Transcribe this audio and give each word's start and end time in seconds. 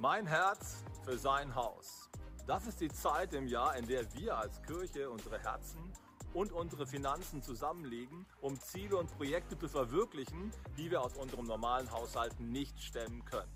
Mein 0.00 0.28
Herz 0.28 0.84
für 1.04 1.18
sein 1.18 1.52
Haus. 1.56 2.08
Das 2.46 2.68
ist 2.68 2.80
die 2.80 2.88
Zeit 2.88 3.34
im 3.34 3.48
Jahr, 3.48 3.74
in 3.74 3.84
der 3.88 4.04
wir 4.14 4.38
als 4.38 4.62
Kirche 4.62 5.10
unsere 5.10 5.40
Herzen 5.40 5.92
und 6.34 6.52
unsere 6.52 6.86
Finanzen 6.86 7.42
zusammenlegen, 7.42 8.24
um 8.40 8.60
Ziele 8.60 8.96
und 8.96 9.10
Projekte 9.16 9.58
zu 9.58 9.66
verwirklichen, 9.68 10.52
die 10.76 10.88
wir 10.92 11.02
aus 11.02 11.16
unserem 11.16 11.46
normalen 11.46 11.90
Haushalt 11.90 12.38
nicht 12.38 12.80
stemmen 12.80 13.24
können. 13.24 13.52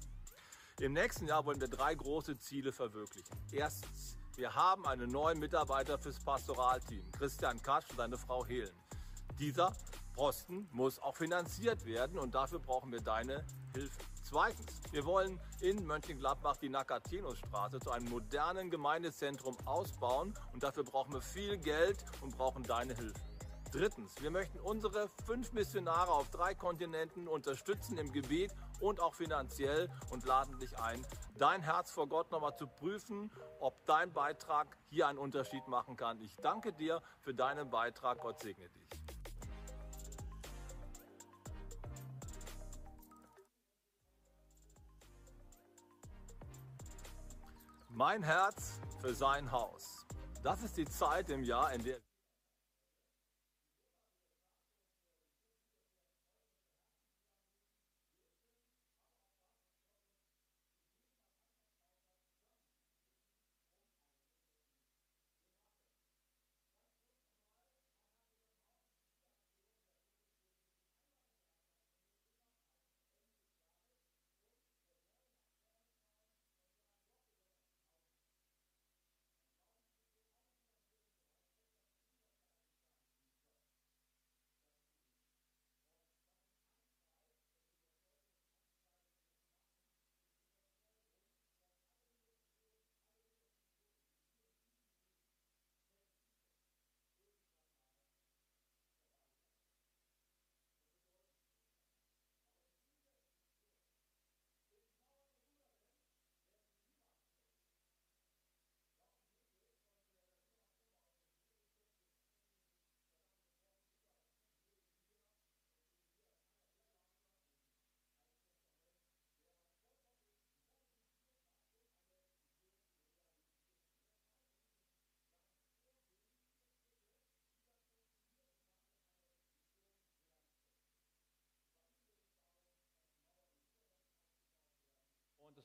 Im 0.81 0.95
nächsten 0.95 1.29
Jahr 1.29 1.47
wollen 1.47 1.61
wir 1.61 1.69
drei 1.69 1.95
große 1.95 2.37
Ziele 2.39 2.73
verwirklichen. 2.73 3.37
Erstens, 3.53 4.19
wir 4.35 4.53
haben 4.53 4.85
einen 4.85 5.13
neuen 5.13 5.39
Mitarbeiter 5.39 5.97
fürs 5.97 6.19
Pastoralteam, 6.19 7.09
Christian 7.13 7.63
Katsch 7.63 7.89
und 7.91 7.99
seine 7.99 8.19
Frau 8.19 8.45
Helen. 8.45 8.75
Dieser 9.39 9.77
Posten 10.13 10.69
muss 10.73 10.99
auch 10.99 11.15
finanziert 11.15 11.85
werden 11.85 12.19
und 12.19 12.35
dafür 12.35 12.59
brauchen 12.59 12.91
wir 12.91 13.01
deine 13.01 13.47
Hilfe. 13.75 14.12
Zweitens, 14.33 14.81
wir 14.93 15.05
wollen 15.05 15.39
in 15.61 15.85
Mönchengladbach 15.85 16.57
die 16.57 16.71
Nakatinusstraße 16.71 17.81
zu 17.81 17.91
einem 17.91 18.09
modernen 18.09 18.71
Gemeindezentrum 18.71 19.55
ausbauen 19.67 20.33
und 20.55 20.63
dafür 20.63 20.85
brauchen 20.85 21.13
wir 21.13 21.21
viel 21.21 21.59
Geld 21.59 22.03
und 22.23 22.39
brauchen 22.39 22.63
deine 22.63 22.95
Hilfe. 22.95 23.21
Drittens, 23.73 24.23
wir 24.23 24.31
möchten 24.31 24.59
unsere 24.59 25.11
fünf 25.27 25.53
Missionare 25.53 26.11
auf 26.11 26.31
drei 26.31 26.55
Kontinenten 26.55 27.29
unterstützen 27.29 27.99
im 27.99 28.11
Gebet 28.11 28.55
und 28.81 29.01
auch 29.01 29.13
finanziell 29.13 29.91
und 30.09 30.25
laden 30.25 30.59
dich 30.59 30.79
ein, 30.79 31.05
dein 31.37 31.61
Herz 31.61 31.91
vor 31.91 32.09
Gott 32.09 32.31
nochmal 32.31 32.57
zu 32.57 32.67
prüfen, 32.67 33.31
ob 33.61 33.85
dein 33.85 34.15
Beitrag 34.15 34.79
hier 34.89 35.09
einen 35.09 35.19
Unterschied 35.19 35.69
machen 35.69 35.99
kann. 35.99 36.19
Ich 36.23 36.37
danke 36.37 36.73
dir 36.73 37.03
für 37.21 37.35
deinen 37.35 37.69
Beitrag. 37.69 38.21
Gott 38.21 38.41
segne 38.41 38.71
dich. 38.71 39.02
Mein 47.95 48.23
Herz 48.23 48.81
für 49.03 49.15
sein 49.15 49.53
Haus. 49.53 50.07
Das 50.43 50.63
ist 50.63 50.79
die 50.79 50.87
Zeit 50.87 51.29
im 51.29 51.45
Jahr, 51.45 51.75
in 51.75 51.85
der 51.85 51.99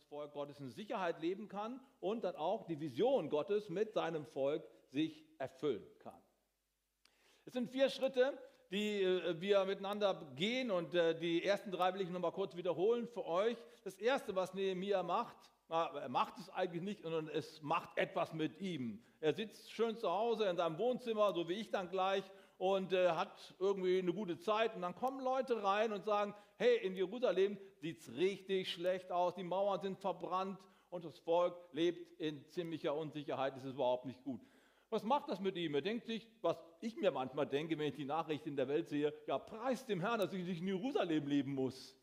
Volk 0.09 0.33
Gottes 0.33 0.59
in 0.59 0.71
Sicherheit 0.71 1.21
leben 1.21 1.47
kann 1.47 1.79
und 1.99 2.23
dann 2.23 2.35
auch 2.35 2.65
die 2.65 2.79
Vision 2.79 3.29
Gottes 3.29 3.69
mit 3.69 3.93
seinem 3.93 4.25
Volk 4.25 4.63
sich 4.91 5.25
erfüllen 5.37 5.85
kann. 5.99 6.21
Es 7.45 7.53
sind 7.53 7.69
vier 7.69 7.89
Schritte, 7.89 8.37
die 8.71 9.01
äh, 9.03 9.39
wir 9.39 9.65
miteinander 9.65 10.31
gehen 10.35 10.71
und 10.71 10.93
äh, 10.93 11.17
die 11.17 11.43
ersten 11.43 11.71
drei 11.71 11.93
will 11.93 12.01
ich 12.01 12.09
nochmal 12.09 12.31
kurz 12.31 12.55
wiederholen 12.55 13.07
für 13.07 13.25
euch. 13.25 13.57
Das 13.83 13.95
erste, 13.95 14.35
was 14.35 14.53
Nehemiah 14.53 15.03
macht, 15.03 15.37
er 15.69 16.07
macht 16.07 16.37
es 16.37 16.49
eigentlich 16.49 16.81
nicht, 16.81 17.01
sondern 17.01 17.27
es 17.27 17.61
macht 17.61 17.97
etwas 17.97 18.33
mit 18.33 18.61
ihm. 18.61 19.03
Er 19.19 19.33
sitzt 19.33 19.71
schön 19.71 19.97
zu 19.97 20.09
Hause 20.09 20.45
in 20.45 20.55
seinem 20.55 20.77
Wohnzimmer, 20.77 21.33
so 21.33 21.49
wie 21.49 21.55
ich 21.55 21.71
dann 21.71 21.89
gleich, 21.89 22.23
und 22.57 22.93
äh, 22.93 23.09
hat 23.09 23.53
irgendwie 23.59 23.99
eine 23.99 24.13
gute 24.13 24.39
Zeit. 24.39 24.75
Und 24.75 24.81
dann 24.81 24.95
kommen 24.95 25.19
Leute 25.19 25.63
rein 25.63 25.91
und 25.91 26.05
sagen, 26.05 26.33
hey, 26.57 26.77
in 26.83 26.95
Jerusalem 26.95 27.57
sieht 27.77 27.99
es 27.99 28.15
richtig 28.15 28.71
schlecht 28.71 29.11
aus, 29.11 29.35
die 29.35 29.43
Mauern 29.43 29.79
sind 29.81 29.97
verbrannt 29.97 30.59
und 30.89 31.05
das 31.05 31.17
Volk 31.19 31.55
lebt 31.71 32.19
in 32.19 32.45
ziemlicher 32.49 32.95
Unsicherheit, 32.95 33.55
es 33.55 33.63
ist 33.63 33.73
überhaupt 33.73 34.05
nicht 34.05 34.23
gut. 34.23 34.41
Was 34.89 35.03
macht 35.03 35.29
das 35.29 35.39
mit 35.41 35.57
ihm? 35.57 35.75
Er 35.75 35.81
denkt 35.81 36.05
sich, 36.05 36.27
was 36.41 36.57
ich 36.79 36.95
mir 36.95 37.11
manchmal 37.11 37.45
denke, 37.45 37.77
wenn 37.77 37.89
ich 37.89 37.95
die 37.95 38.05
Nachrichten 38.05 38.49
in 38.49 38.55
der 38.55 38.69
Welt 38.69 38.87
sehe, 38.87 39.13
ja, 39.27 39.37
preist 39.37 39.89
dem 39.89 39.99
Herrn, 39.99 40.19
dass 40.19 40.33
ich 40.33 40.45
nicht 40.45 40.61
in 40.61 40.67
Jerusalem 40.67 41.27
leben 41.27 41.53
muss. 41.53 41.95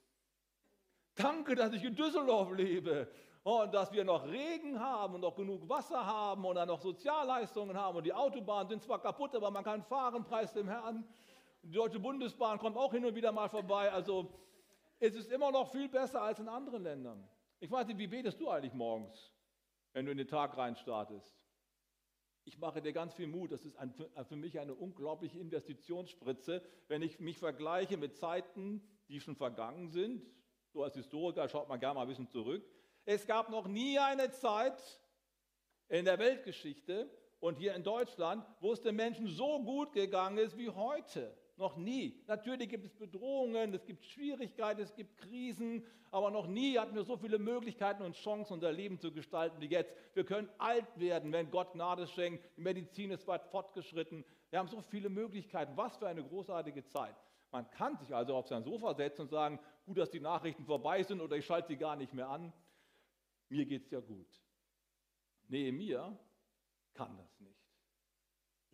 Danke, 1.14 1.54
dass 1.54 1.72
ich 1.72 1.82
in 1.82 1.94
Düsseldorf 1.94 2.52
lebe 2.52 3.08
und 3.42 3.72
dass 3.72 3.92
wir 3.92 4.04
noch 4.04 4.26
Regen 4.26 4.80
haben 4.80 5.14
und 5.14 5.20
noch 5.22 5.34
genug 5.34 5.68
Wasser 5.68 6.04
haben 6.04 6.44
und 6.44 6.56
dann 6.56 6.68
noch 6.68 6.80
Sozialleistungen 6.80 7.76
haben 7.76 7.96
und 7.96 8.04
die 8.04 8.12
Autobahnen 8.12 8.68
sind 8.68 8.82
zwar 8.82 9.00
kaputt, 9.00 9.34
aber 9.34 9.50
man 9.50 9.64
kann 9.64 9.82
fahren, 9.82 10.24
preis 10.24 10.52
dem 10.52 10.68
Herrn. 10.68 11.06
Die 11.64 11.70
Deutsche 11.70 11.98
Bundesbahn 11.98 12.58
kommt 12.58 12.76
auch 12.76 12.92
hin 12.92 13.06
und 13.06 13.14
wieder 13.14 13.32
mal 13.32 13.48
vorbei. 13.48 13.90
Also 13.90 14.30
es 14.98 15.14
ist 15.14 15.32
immer 15.32 15.50
noch 15.50 15.72
viel 15.72 15.88
besser 15.88 16.20
als 16.20 16.38
in 16.38 16.46
anderen 16.46 16.82
Ländern. 16.82 17.26
Ich 17.58 17.70
weiß 17.70 17.86
nicht, 17.86 17.96
wie 17.96 18.06
betest 18.06 18.38
du 18.38 18.50
eigentlich 18.50 18.74
morgens, 18.74 19.32
wenn 19.94 20.04
du 20.04 20.12
in 20.12 20.18
den 20.18 20.28
Tag 20.28 20.58
reinstartest? 20.58 21.34
Ich 22.44 22.58
mache 22.58 22.82
dir 22.82 22.92
ganz 22.92 23.14
viel 23.14 23.26
Mut. 23.28 23.50
Das 23.50 23.64
ist 23.64 23.76
ein, 23.78 23.94
für 23.94 24.36
mich 24.36 24.60
eine 24.60 24.74
unglaubliche 24.74 25.38
Investitionsspritze, 25.38 26.62
wenn 26.88 27.00
ich 27.00 27.18
mich 27.18 27.38
vergleiche 27.38 27.96
mit 27.96 28.14
Zeiten, 28.14 28.86
die 29.08 29.18
schon 29.18 29.34
vergangen 29.34 29.88
sind. 29.88 30.22
So 30.74 30.82
als 30.82 30.94
Historiker 30.94 31.48
schaut 31.48 31.70
man 31.70 31.80
gerne 31.80 31.94
mal 31.94 32.02
ein 32.02 32.08
bisschen 32.08 32.28
zurück. 32.28 32.62
Es 33.06 33.26
gab 33.26 33.48
noch 33.48 33.66
nie 33.66 33.98
eine 33.98 34.30
Zeit 34.32 35.00
in 35.88 36.04
der 36.04 36.18
Weltgeschichte 36.18 37.08
und 37.40 37.54
hier 37.56 37.74
in 37.74 37.84
Deutschland, 37.84 38.44
wo 38.60 38.72
es 38.74 38.82
den 38.82 38.96
Menschen 38.96 39.28
so 39.28 39.62
gut 39.62 39.94
gegangen 39.94 40.36
ist 40.36 40.58
wie 40.58 40.68
heute. 40.68 41.34
Noch 41.56 41.76
nie. 41.76 42.20
Natürlich 42.26 42.68
gibt 42.68 42.84
es 42.84 42.94
Bedrohungen, 42.94 43.72
es 43.74 43.86
gibt 43.86 44.04
Schwierigkeiten, 44.04 44.80
es 44.80 44.94
gibt 44.94 45.16
Krisen, 45.18 45.84
aber 46.10 46.30
noch 46.30 46.46
nie 46.48 46.78
hatten 46.78 46.94
wir 46.94 47.04
so 47.04 47.16
viele 47.16 47.38
Möglichkeiten 47.38 48.02
und 48.02 48.16
Chancen, 48.16 48.54
unser 48.54 48.72
Leben 48.72 48.98
zu 48.98 49.12
gestalten 49.12 49.60
wie 49.60 49.66
jetzt. 49.66 49.94
Wir 50.14 50.24
können 50.24 50.48
alt 50.58 50.98
werden, 50.98 51.32
wenn 51.32 51.50
Gott 51.50 51.72
Gnade 51.72 52.06
schenkt. 52.06 52.44
Die 52.56 52.60
Medizin 52.60 53.10
ist 53.12 53.26
weit 53.26 53.44
fortgeschritten. 53.44 54.24
Wir 54.50 54.58
haben 54.58 54.68
so 54.68 54.80
viele 54.80 55.08
Möglichkeiten. 55.08 55.76
Was 55.76 55.96
für 55.96 56.08
eine 56.08 56.24
großartige 56.24 56.84
Zeit. 56.86 57.14
Man 57.52 57.70
kann 57.70 57.96
sich 57.98 58.12
also 58.12 58.34
auf 58.34 58.48
sein 58.48 58.64
Sofa 58.64 58.94
setzen 58.94 59.22
und 59.22 59.30
sagen, 59.30 59.60
gut, 59.86 59.98
dass 59.98 60.10
die 60.10 60.20
Nachrichten 60.20 60.64
vorbei 60.64 61.02
sind 61.04 61.20
oder 61.20 61.36
ich 61.36 61.46
schalte 61.46 61.68
sie 61.68 61.76
gar 61.76 61.94
nicht 61.94 62.12
mehr 62.12 62.28
an 62.28 62.52
mir 63.54 63.66
geht 63.66 63.84
es 63.84 63.90
ja 63.90 64.00
gut. 64.00 64.40
Nehemiah 65.48 66.18
kann 66.94 67.16
das 67.16 67.40
nicht. 67.40 67.63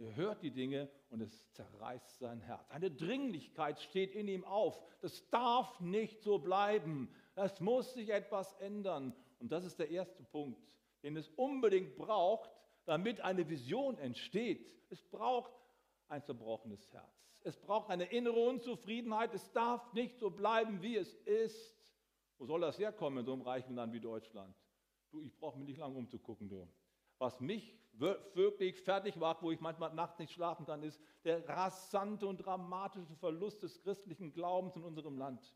Er 0.01 0.17
hört 0.17 0.43
die 0.43 0.51
Dinge 0.51 0.89
und 1.11 1.21
es 1.21 1.53
zerreißt 1.53 2.19
sein 2.19 2.41
Herz. 2.41 2.71
Eine 2.71 2.91
Dringlichkeit 2.91 3.79
steht 3.81 4.15
in 4.15 4.29
ihm 4.29 4.45
auf. 4.47 4.83
Das 5.03 5.29
darf 5.29 5.79
nicht 5.79 6.23
so 6.23 6.39
bleiben. 6.39 7.15
Es 7.35 7.61
muss 7.61 7.93
sich 7.93 8.09
etwas 8.09 8.55
ändern. 8.55 9.15
Und 9.41 9.53
das 9.53 9.67
ist 9.67 9.79
der 9.79 9.91
erste 9.91 10.23
Punkt, 10.23 10.75
den 11.03 11.19
es 11.19 11.29
unbedingt 11.37 11.97
braucht, 11.97 12.51
damit 12.87 13.21
eine 13.21 13.47
Vision 13.51 13.99
entsteht. 13.99 14.75
Es 14.89 15.03
braucht 15.03 15.53
ein 16.09 16.25
zerbrochenes 16.25 16.91
Herz. 16.95 17.37
Es 17.43 17.59
braucht 17.59 17.91
eine 17.91 18.05
innere 18.05 18.41
Unzufriedenheit. 18.41 19.35
Es 19.35 19.53
darf 19.53 19.93
nicht 19.93 20.19
so 20.19 20.31
bleiben, 20.31 20.81
wie 20.81 20.97
es 20.97 21.13
ist. 21.27 21.95
Wo 22.39 22.47
soll 22.47 22.63
das 22.63 22.79
herkommen 22.79 23.19
in 23.19 23.27
so 23.27 23.35
einem 23.35 23.43
reichen 23.43 23.75
Land 23.75 23.93
wie 23.93 24.01
Deutschland? 24.01 24.57
Du, 25.11 25.21
ich 25.21 25.37
brauche 25.37 25.59
mir 25.59 25.67
nicht 25.67 25.79
lange 25.79 25.99
umzugucken, 25.99 26.49
du. 26.49 26.67
Was 27.19 27.39
mich 27.39 27.80
wirklich 27.93 28.81
fertig 28.81 29.17
macht, 29.17 29.43
wo 29.43 29.51
ich 29.51 29.61
manchmal 29.61 29.93
nachts 29.95 30.19
nicht 30.19 30.33
schlafen 30.33 30.67
kann, 30.67 30.83
ist 30.83 31.01
der 31.25 31.47
rasante 31.49 32.27
und 32.27 32.39
dramatische 32.39 33.15
Verlust 33.17 33.63
des 33.63 33.81
christlichen 33.83 34.33
Glaubens 34.33 34.77
in 34.77 34.85
unserem 34.85 35.19
Land. 35.19 35.55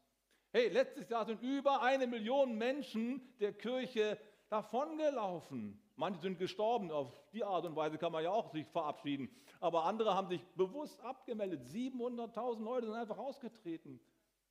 Hey, 0.53 0.69
letztes 0.69 1.09
Jahr 1.09 1.27
sind 1.27 1.43
über 1.43 1.83
eine 1.83 2.07
Million 2.07 2.57
Menschen 2.57 3.21
der 3.41 3.53
Kirche 3.53 4.19
davongelaufen. 4.49 5.81
Manche 5.97 6.21
sind 6.21 6.39
gestorben, 6.39 6.91
auf 6.91 7.13
die 7.33 7.45
Art 7.45 7.65
und 7.65 7.77
Weise 7.77 7.99
kann 7.99 8.13
man 8.13 8.23
ja 8.23 8.31
auch 8.31 8.53
sich 8.53 8.67
verabschieden. 8.69 9.29
Aber 9.61 9.85
andere 9.85 10.15
haben 10.15 10.29
sich 10.29 10.45
bewusst 10.55 11.01
abgemeldet. 11.01 11.63
700.000 11.65 12.63
Leute 12.63 12.87
sind 12.87 12.95
einfach 12.95 13.19
ausgetreten. 13.19 14.01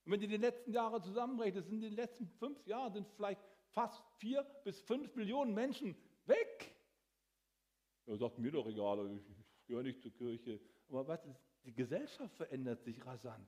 Und 0.05 0.11
wenn 0.11 0.21
ihr 0.21 0.27
die 0.27 0.37
letzten 0.37 0.73
Jahre 0.73 1.01
zusammenrechnet, 1.01 1.65
sind 1.65 1.75
in 1.75 1.81
den 1.81 1.93
letzten 1.93 2.27
fünf 2.27 2.65
Jahren 2.65 2.93
sind 2.93 3.07
vielleicht 3.15 3.41
fast 3.69 4.03
vier 4.17 4.43
bis 4.63 4.81
fünf 4.81 5.15
Millionen 5.15 5.53
Menschen 5.53 5.95
weg. 6.25 6.75
Er 8.05 8.17
sagt 8.17 8.37
mir 8.39 8.51
doch 8.51 8.67
egal, 8.67 9.09
ich 9.15 9.67
gehöre 9.67 9.83
nicht 9.83 10.01
zur 10.01 10.11
Kirche. 10.11 10.59
Aber 10.89 11.07
was 11.07 11.21
die 11.63 11.73
Gesellschaft 11.73 12.35
verändert 12.35 12.83
sich 12.83 13.05
rasant. 13.05 13.47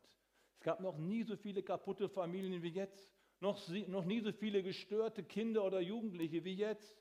Es 0.53 0.61
gab 0.61 0.79
noch 0.79 0.97
nie 0.97 1.23
so 1.23 1.35
viele 1.35 1.61
kaputte 1.61 2.07
Familien 2.07 2.61
wie 2.63 2.69
jetzt. 2.69 3.11
Noch, 3.41 3.59
noch 3.87 4.05
nie 4.05 4.21
so 4.21 4.31
viele 4.31 4.63
gestörte 4.63 5.23
Kinder 5.23 5.65
oder 5.65 5.81
Jugendliche 5.81 6.43
wie 6.45 6.53
jetzt. 6.55 6.97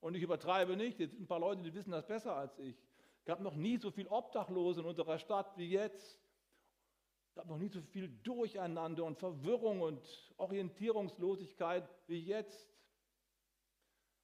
Und 0.00 0.14
ich 0.14 0.22
übertreibe 0.22 0.76
nicht, 0.76 0.98
jetzt 0.98 1.12
sind 1.12 1.22
ein 1.22 1.26
paar 1.26 1.40
Leute, 1.40 1.62
die 1.62 1.72
wissen 1.72 1.92
das 1.92 2.06
besser 2.06 2.36
als 2.36 2.58
ich. 2.58 2.76
Es 3.20 3.24
gab 3.24 3.40
noch 3.40 3.54
nie 3.54 3.78
so 3.78 3.90
viel 3.90 4.06
Obdachlose 4.08 4.80
in 4.80 4.86
unserer 4.86 5.18
Stadt 5.18 5.56
wie 5.56 5.70
jetzt. 5.70 6.20
Es 7.28 7.34
gab 7.34 7.46
noch 7.46 7.58
nie 7.58 7.68
so 7.68 7.80
viel 7.80 8.08
Durcheinander 8.22 9.04
und 9.04 9.18
Verwirrung 9.18 9.80
und 9.80 10.34
Orientierungslosigkeit 10.36 11.88
wie 12.08 12.20
jetzt. 12.20 12.75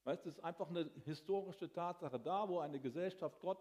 Weißt 0.05 0.27
es 0.27 0.37
ist 0.37 0.45
einfach 0.45 0.69
eine 0.69 0.91
historische 1.05 1.73
Tatsache. 1.73 2.19
Da, 2.19 2.49
wo 2.49 2.59
eine 2.59 2.81
Gesellschaft 2.81 3.41
Gott 3.41 3.59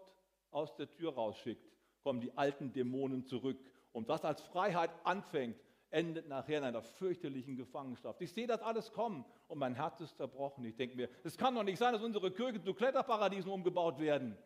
aus 0.50 0.74
der 0.76 0.90
Tür 0.90 1.14
rausschickt, 1.14 1.64
kommen 2.02 2.20
die 2.20 2.36
alten 2.36 2.72
Dämonen 2.72 3.24
zurück. 3.24 3.58
Und 3.92 4.08
was 4.08 4.24
als 4.24 4.42
Freiheit 4.42 4.90
anfängt, 5.04 5.56
endet 5.90 6.26
nachher 6.26 6.58
in 6.58 6.64
einer 6.64 6.82
fürchterlichen 6.82 7.56
Gefangenschaft. 7.56 8.20
Ich 8.22 8.32
sehe 8.32 8.46
das 8.46 8.62
alles 8.62 8.92
kommen 8.92 9.24
und 9.46 9.58
mein 9.58 9.74
Herz 9.74 10.00
ist 10.00 10.16
zerbrochen. 10.16 10.64
Ich 10.64 10.74
denke 10.74 10.96
mir, 10.96 11.08
es 11.22 11.36
kann 11.36 11.54
doch 11.54 11.62
nicht 11.62 11.78
sein, 11.78 11.92
dass 11.92 12.02
unsere 12.02 12.30
Kirchen 12.30 12.64
zu 12.64 12.72
Kletterparadiesen 12.72 13.50
umgebaut 13.50 13.98
werden. 13.98 14.36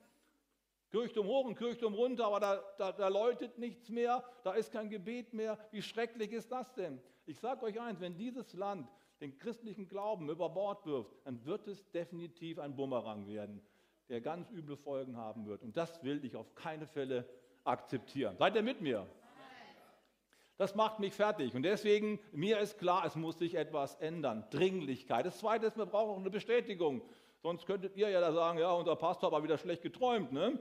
Kirchturm 0.91 1.27
hoch 1.27 1.45
und 1.45 1.57
Kirchturm 1.57 1.95
runter, 1.95 2.27
aber 2.27 2.41
da, 2.41 2.65
da, 2.79 2.93
da 2.93 3.09
läutet 3.09 3.59
nichts 3.59 3.89
mehr, 3.89 4.25
da 4.45 4.53
ist 4.53 4.73
kein 4.73 4.89
Gebet 4.89 5.33
mehr. 5.33 5.59
Wie 5.71 5.83
schrecklich 5.83 6.33
ist 6.33 6.51
das 6.51 6.73
denn? 6.75 7.01
Ich 7.27 7.39
sage 7.39 7.65
euch 7.65 7.81
eins, 7.81 8.01
wenn 8.01 8.17
dieses 8.17 8.53
Land 8.55 8.89
den 9.21 9.39
christlichen 9.39 9.89
Glauben 9.89 10.29
über 10.29 10.49
Bord 10.49 10.85
wirft, 10.87 11.15
dann 11.25 11.45
wird 11.45 11.67
es 11.69 11.91
definitiv 11.91 12.59
ein 12.59 12.77
Bumerang 12.77 13.27
werden, 13.27 13.63
der 14.09 14.21
ganz 14.21 14.51
üble 14.51 14.77
Folgen 14.77 15.17
haben 15.17 15.47
wird. 15.47 15.63
Und 15.63 15.77
das 15.77 16.03
will 16.03 16.25
ich 16.25 16.37
auf 16.37 16.55
keine 16.55 16.87
Fälle 16.87 17.29
akzeptieren. 17.65 18.37
Seid 18.39 18.55
ihr 18.55 18.63
mit 18.63 18.81
mir? 18.81 19.07
Das 20.59 20.75
macht 20.75 21.01
mich 21.01 21.13
fertig. 21.13 21.55
Und 21.55 21.65
deswegen, 21.65 22.19
mir 22.33 22.59
ist 22.61 22.79
klar, 22.79 23.05
es 23.05 23.15
muss 23.15 23.39
sich 23.39 23.57
etwas 23.57 23.95
ändern. 23.97 24.47
Dringlichkeit. 24.51 25.27
Das 25.27 25.39
Zweite 25.39 25.67
ist, 25.67 25.77
wir 25.77 25.85
brauchen 25.85 26.11
auch 26.11 26.21
eine 26.21 26.31
Bestätigung. 26.31 27.03
Sonst 27.43 27.67
könntet 27.67 27.95
ihr 27.97 28.09
ja 28.09 28.21
da 28.21 28.33
sagen, 28.33 28.59
ja, 28.59 28.73
unser 28.73 28.97
Pastor 28.97 29.33
aber 29.33 29.43
wieder 29.43 29.59
schlecht 29.59 29.83
geträumt. 29.83 30.33
Ne? 30.33 30.59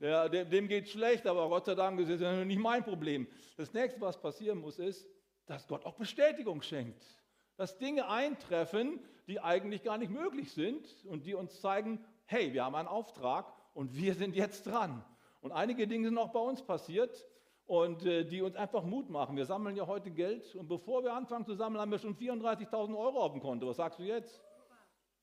Der, 0.00 0.28
dem, 0.28 0.48
dem 0.48 0.68
geht 0.68 0.88
schlecht, 0.88 1.26
aber 1.26 1.48
Gott 1.48 1.66
sei 1.66 1.74
Dank 1.74 2.00
ist 2.00 2.22
das 2.22 2.46
nicht 2.46 2.58
mein 2.58 2.82
Problem. 2.82 3.26
Das 3.56 3.72
nächste, 3.74 4.00
was 4.00 4.18
passieren 4.18 4.58
muss, 4.58 4.78
ist, 4.78 5.06
dass 5.44 5.66
Gott 5.66 5.84
auch 5.84 5.94
Bestätigung 5.94 6.62
schenkt. 6.62 7.04
Dass 7.58 7.76
Dinge 7.76 8.08
eintreffen, 8.08 9.00
die 9.26 9.40
eigentlich 9.40 9.82
gar 9.82 9.98
nicht 9.98 10.12
möglich 10.12 10.52
sind 10.52 10.86
und 11.06 11.26
die 11.26 11.34
uns 11.34 11.60
zeigen, 11.60 12.02
hey, 12.24 12.52
wir 12.52 12.64
haben 12.64 12.76
einen 12.76 12.86
Auftrag 12.86 13.52
und 13.74 13.96
wir 13.96 14.14
sind 14.14 14.36
jetzt 14.36 14.66
dran. 14.68 15.04
Und 15.40 15.50
einige 15.50 15.88
Dinge 15.88 16.06
sind 16.06 16.18
auch 16.18 16.30
bei 16.30 16.38
uns 16.38 16.62
passiert 16.62 17.26
und 17.66 18.06
äh, 18.06 18.24
die 18.24 18.42
uns 18.42 18.54
einfach 18.54 18.84
Mut 18.84 19.10
machen. 19.10 19.36
Wir 19.36 19.44
sammeln 19.44 19.74
ja 19.74 19.88
heute 19.88 20.12
Geld 20.12 20.54
und 20.54 20.68
bevor 20.68 21.02
wir 21.02 21.12
anfangen 21.14 21.44
zu 21.44 21.54
sammeln, 21.54 21.80
haben 21.80 21.90
wir 21.90 21.98
schon 21.98 22.16
34.000 22.16 22.96
Euro 22.96 23.18
auf 23.18 23.32
dem 23.32 23.40
Konto. 23.40 23.66
Was 23.66 23.78
sagst 23.78 23.98
du 23.98 24.04
jetzt? 24.04 24.40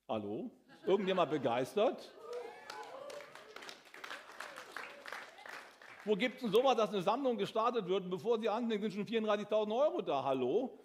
Hallo? 0.10 0.52
Irgendjemand 0.86 1.32
begeistert? 1.32 2.14
Wo 6.04 6.16
gibt 6.18 6.36
es 6.36 6.42
denn 6.42 6.52
sowas, 6.52 6.76
dass 6.76 6.90
eine 6.90 7.02
Sammlung 7.02 7.38
gestartet 7.38 7.88
wird 7.88 8.04
und 8.04 8.10
bevor 8.10 8.38
sie 8.40 8.50
anfängt, 8.50 8.82
sind 8.82 8.94
schon 8.94 9.06
34.000 9.06 9.74
Euro 9.74 10.02
da? 10.02 10.22
Hallo? 10.22 10.85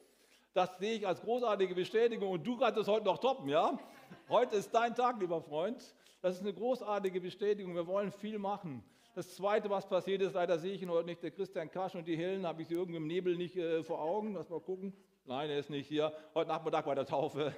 Das 0.53 0.79
sehe 0.79 0.95
ich 0.95 1.07
als 1.07 1.21
großartige 1.21 1.77
Bestätigung 1.77 2.31
und 2.31 2.45
du 2.45 2.57
kannst 2.57 2.77
es 2.77 2.89
heute 2.89 3.05
noch 3.05 3.19
toppen, 3.19 3.49
ja? 3.49 3.79
Heute 4.29 4.57
ist 4.57 4.75
dein 4.75 4.97
Tag, 4.97 5.21
lieber 5.21 5.41
Freund. 5.41 5.95
Das 6.23 6.35
ist 6.35 6.41
eine 6.41 6.53
großartige 6.53 7.21
Bestätigung. 7.21 7.77
Wir 7.77 7.87
wollen 7.87 8.11
viel 8.11 8.39
machen. 8.41 8.83
Das 9.15 9.37
Zweite, 9.37 9.71
was 9.71 9.89
passiert 9.89 10.23
ist, 10.23 10.35
leider 10.35 10.59
sehe 10.59 10.73
ich 10.73 10.83
ihn 10.83 10.91
heute 10.91 11.07
nicht, 11.07 11.23
der 11.23 11.31
Christian 11.31 11.71
Kasch 11.71 11.95
und 11.95 12.09
die 12.09 12.17
Helen, 12.17 12.47
habe 12.47 12.63
ich 12.63 12.69
sie 12.69 12.75
irgendwie 12.75 12.97
im 12.97 13.07
Nebel 13.07 13.37
nicht 13.37 13.57
äh, 13.57 13.85
vor 13.85 14.01
Augen. 14.01 14.35
Lass 14.35 14.51
mal 14.51 14.61
gucken. 14.61 14.93
Nein, 15.25 15.51
er 15.51 15.59
ist 15.59 15.71
nicht 15.71 15.87
hier. 15.87 16.13
Heute 16.35 16.49
Nachmittag 16.49 16.85
bei 16.85 16.97
der 16.97 17.07
Taufe. 17.07 17.55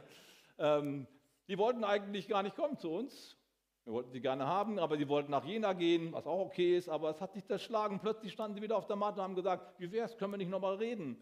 Ähm, 0.59 1.07
die 1.49 1.57
wollten 1.57 1.85
eigentlich 1.85 2.29
gar 2.29 2.43
nicht 2.43 2.57
kommen 2.57 2.77
zu 2.77 2.91
uns. 2.91 3.39
Wir 3.85 3.95
wollten 3.95 4.13
sie 4.13 4.21
gerne 4.21 4.47
haben, 4.47 4.79
aber 4.79 4.99
sie 4.99 5.09
wollten 5.09 5.31
nach 5.31 5.45
Jena 5.45 5.73
gehen, 5.73 6.13
was 6.13 6.27
auch 6.27 6.41
okay 6.41 6.77
ist, 6.77 6.91
aber 6.91 7.09
es 7.09 7.21
hat 7.23 7.33
sich 7.33 7.45
zerschlagen. 7.45 8.01
Plötzlich 8.01 8.33
standen 8.33 8.55
sie 8.55 8.63
wieder 8.63 8.77
auf 8.77 8.87
der 8.87 8.97
Matte 8.97 9.21
und 9.21 9.25
haben 9.25 9.35
gesagt, 9.35 9.81
wie 9.81 9.91
wäre 9.91 10.07
es, 10.07 10.17
können 10.19 10.35
wir 10.35 10.37
nicht 10.37 10.51
nochmal 10.51 10.77
reden? 10.77 11.17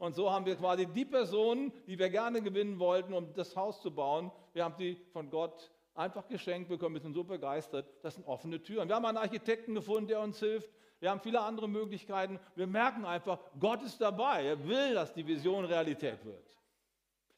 Und 0.00 0.14
so 0.14 0.32
haben 0.32 0.46
wir 0.46 0.56
quasi 0.56 0.86
die 0.86 1.04
Personen, 1.04 1.72
die 1.86 1.98
wir 1.98 2.08
gerne 2.08 2.40
gewinnen 2.40 2.78
wollten, 2.78 3.12
um 3.12 3.34
das 3.34 3.54
Haus 3.54 3.82
zu 3.82 3.94
bauen, 3.94 4.32
wir 4.54 4.64
haben 4.64 4.74
sie 4.78 4.96
von 5.12 5.28
Gott 5.28 5.70
einfach 5.94 6.26
geschenkt 6.26 6.70
bekommen. 6.70 6.94
Wir 6.94 7.02
sind 7.02 7.12
so 7.12 7.22
begeistert. 7.22 7.86
Das 8.02 8.14
sind 8.14 8.26
offene 8.26 8.62
Türen. 8.62 8.88
Wir 8.88 8.96
haben 8.96 9.04
einen 9.04 9.18
Architekten 9.18 9.74
gefunden, 9.74 10.08
der 10.08 10.22
uns 10.22 10.38
hilft. 10.38 10.70
Wir 11.00 11.10
haben 11.10 11.20
viele 11.20 11.42
andere 11.42 11.68
Möglichkeiten. 11.68 12.40
Wir 12.56 12.66
merken 12.66 13.04
einfach, 13.04 13.40
Gott 13.58 13.82
ist 13.82 14.00
dabei. 14.00 14.46
Er 14.46 14.66
will, 14.66 14.94
dass 14.94 15.12
die 15.12 15.26
Vision 15.26 15.66
Realität 15.66 16.24
wird. 16.24 16.58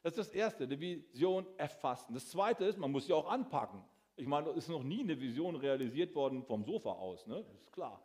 Das 0.01 0.13
ist 0.13 0.29
das 0.29 0.29
Erste, 0.29 0.65
die 0.65 0.79
Vision 0.79 1.45
erfassen. 1.57 2.13
Das 2.13 2.29
Zweite 2.29 2.63
ist, 2.63 2.77
man 2.77 2.93
muss 2.93 3.07
sie 3.07 3.13
auch 3.13 3.29
anpacken. 3.29 3.83
Ich 4.15 4.27
meine, 4.27 4.51
es 4.51 4.57
ist 4.57 4.69
noch 4.69 4.83
nie 4.83 5.01
eine 5.01 5.19
Vision 5.19 5.57
realisiert 5.57 6.15
worden 6.15 6.45
vom 6.45 6.63
Sofa 6.63 6.91
aus. 6.91 7.27
Ne? 7.27 7.43
Das 7.43 7.59
ist 7.61 7.73
klar. 7.73 8.01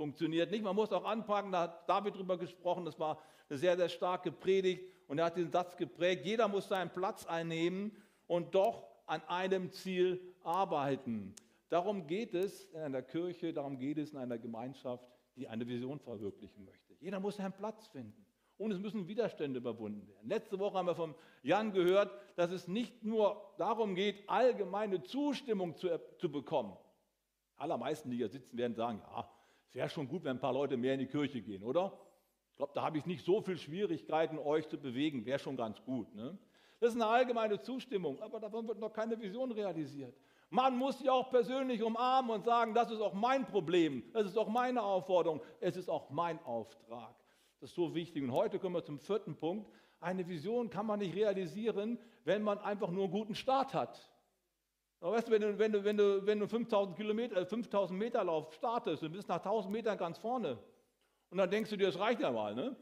Funktioniert 0.00 0.50
nicht. 0.50 0.64
Man 0.64 0.74
muss 0.74 0.92
auch 0.92 1.04
anpacken. 1.04 1.52
Da 1.52 1.60
hat 1.60 1.86
David 1.86 2.16
drüber 2.16 2.38
gesprochen. 2.38 2.86
Das 2.86 2.98
war 2.98 3.18
eine 3.50 3.58
sehr, 3.58 3.76
sehr 3.76 3.90
starke 3.90 4.32
Predigt. 4.32 4.82
Und 5.08 5.18
er 5.18 5.26
hat 5.26 5.36
den 5.36 5.50
Satz 5.50 5.76
geprägt: 5.76 6.24
Jeder 6.24 6.48
muss 6.48 6.68
seinen 6.68 6.88
Platz 6.88 7.26
einnehmen 7.26 7.94
und 8.26 8.54
doch 8.54 8.86
an 9.04 9.20
einem 9.28 9.70
Ziel 9.70 10.18
arbeiten. 10.42 11.34
Darum 11.68 12.06
geht 12.06 12.32
es 12.32 12.64
in 12.72 12.80
einer 12.80 13.02
Kirche, 13.02 13.52
darum 13.52 13.76
geht 13.76 13.98
es 13.98 14.12
in 14.12 14.18
einer 14.18 14.38
Gemeinschaft, 14.38 15.04
die 15.36 15.46
eine 15.46 15.68
Vision 15.68 16.00
verwirklichen 16.00 16.64
möchte. 16.64 16.94
Jeder 16.98 17.20
muss 17.20 17.36
seinen 17.36 17.52
Platz 17.52 17.86
finden. 17.88 18.24
Und 18.56 18.72
es 18.72 18.78
müssen 18.78 19.06
Widerstände 19.06 19.58
überwunden 19.58 20.08
werden. 20.08 20.30
Letzte 20.30 20.58
Woche 20.58 20.78
haben 20.78 20.86
wir 20.86 20.94
von 20.94 21.14
Jan 21.42 21.74
gehört, 21.74 22.10
dass 22.36 22.50
es 22.52 22.68
nicht 22.68 23.04
nur 23.04 23.52
darum 23.58 23.94
geht, 23.94 24.26
allgemeine 24.30 25.02
Zustimmung 25.02 25.76
zu, 25.76 26.00
zu 26.16 26.32
bekommen. 26.32 26.74
Allermeisten, 27.56 28.10
die 28.10 28.16
hier 28.16 28.30
sitzen, 28.30 28.56
werden 28.56 28.74
sagen, 28.74 29.02
ja, 29.04 29.28
es 29.70 29.76
wäre 29.76 29.88
schon 29.88 30.08
gut, 30.08 30.24
wenn 30.24 30.32
ein 30.32 30.40
paar 30.40 30.52
Leute 30.52 30.76
mehr 30.76 30.94
in 30.94 31.00
die 31.00 31.06
Kirche 31.06 31.40
gehen, 31.40 31.62
oder? 31.62 31.96
Ich 32.50 32.56
glaube, 32.56 32.72
da 32.74 32.82
habe 32.82 32.98
ich 32.98 33.06
nicht 33.06 33.24
so 33.24 33.40
viele 33.40 33.56
Schwierigkeiten, 33.56 34.36
euch 34.36 34.68
zu 34.68 34.76
bewegen. 34.76 35.24
Wäre 35.24 35.38
schon 35.38 35.56
ganz 35.56 35.80
gut. 35.84 36.12
Ne? 36.12 36.36
Das 36.80 36.90
ist 36.90 36.96
eine 36.96 37.06
allgemeine 37.06 37.60
Zustimmung, 37.62 38.20
aber 38.20 38.40
davon 38.40 38.66
wird 38.66 38.80
noch 38.80 38.92
keine 38.92 39.18
Vision 39.20 39.52
realisiert. 39.52 40.14
Man 40.50 40.76
muss 40.76 40.98
sich 40.98 41.08
auch 41.08 41.30
persönlich 41.30 41.84
umarmen 41.84 42.32
und 42.32 42.44
sagen, 42.44 42.74
das 42.74 42.90
ist 42.90 43.00
auch 43.00 43.14
mein 43.14 43.46
Problem, 43.46 44.02
das 44.12 44.26
ist 44.26 44.36
auch 44.36 44.48
meine 44.48 44.82
Aufforderung, 44.82 45.40
es 45.60 45.76
ist 45.76 45.88
auch 45.88 46.10
mein 46.10 46.42
Auftrag. 46.44 47.14
Das 47.60 47.70
ist 47.70 47.76
so 47.76 47.94
wichtig. 47.94 48.24
Und 48.24 48.32
heute 48.32 48.58
kommen 48.58 48.74
wir 48.74 48.84
zum 48.84 48.98
vierten 48.98 49.36
Punkt. 49.36 49.70
Eine 50.00 50.26
Vision 50.26 50.68
kann 50.68 50.86
man 50.86 50.98
nicht 50.98 51.14
realisieren, 51.14 51.96
wenn 52.24 52.42
man 52.42 52.58
einfach 52.58 52.90
nur 52.90 53.04
einen 53.04 53.12
guten 53.12 53.36
Start 53.36 53.72
hat. 53.72 54.09
Aber 55.00 55.12
weißt 55.12 55.28
du, 55.28 55.32
wenn 55.32 55.42
du, 55.42 55.58
wenn 55.58 55.72
du, 55.72 55.84
wenn 55.84 55.96
du, 55.96 56.26
wenn 56.26 56.38
du 56.38 56.46
5000, 56.46 56.96
Kilometer, 56.96 57.46
5000 57.46 57.96
äh, 57.96 58.04
Meter 58.04 58.24
Lauf 58.24 58.52
startest 58.54 59.02
und 59.02 59.12
bist 59.12 59.28
nach 59.28 59.38
1000 59.38 59.72
Metern 59.72 59.96
ganz 59.96 60.18
vorne 60.18 60.58
und 61.30 61.38
dann 61.38 61.50
denkst 61.50 61.70
du 61.70 61.76
dir, 61.76 61.86
das 61.86 61.98
reicht 61.98 62.20
ja 62.20 62.30
mal, 62.30 62.54
ne? 62.54 62.76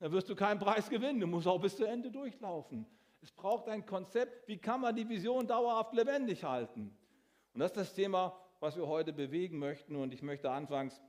dann 0.00 0.12
wirst 0.12 0.28
du 0.28 0.36
keinen 0.36 0.58
Preis 0.58 0.90
gewinnen. 0.90 1.20
Du 1.20 1.26
musst 1.26 1.46
auch 1.46 1.60
bis 1.60 1.76
zu 1.76 1.84
Ende 1.84 2.10
durchlaufen. 2.10 2.86
Es 3.22 3.32
braucht 3.32 3.68
ein 3.68 3.86
Konzept, 3.86 4.46
wie 4.48 4.58
kann 4.58 4.82
man 4.82 4.94
die 4.94 5.08
Vision 5.08 5.46
dauerhaft 5.46 5.94
lebendig 5.94 6.44
halten. 6.44 6.94
Und 7.54 7.60
das 7.60 7.70
ist 7.70 7.76
das 7.78 7.94
Thema, 7.94 8.38
was 8.60 8.76
wir 8.76 8.86
heute 8.86 9.14
bewegen 9.14 9.58
möchten. 9.58 9.96
Und 9.96 10.12
ich 10.12 10.22
möchte 10.22 10.50
anfangs 10.50 11.00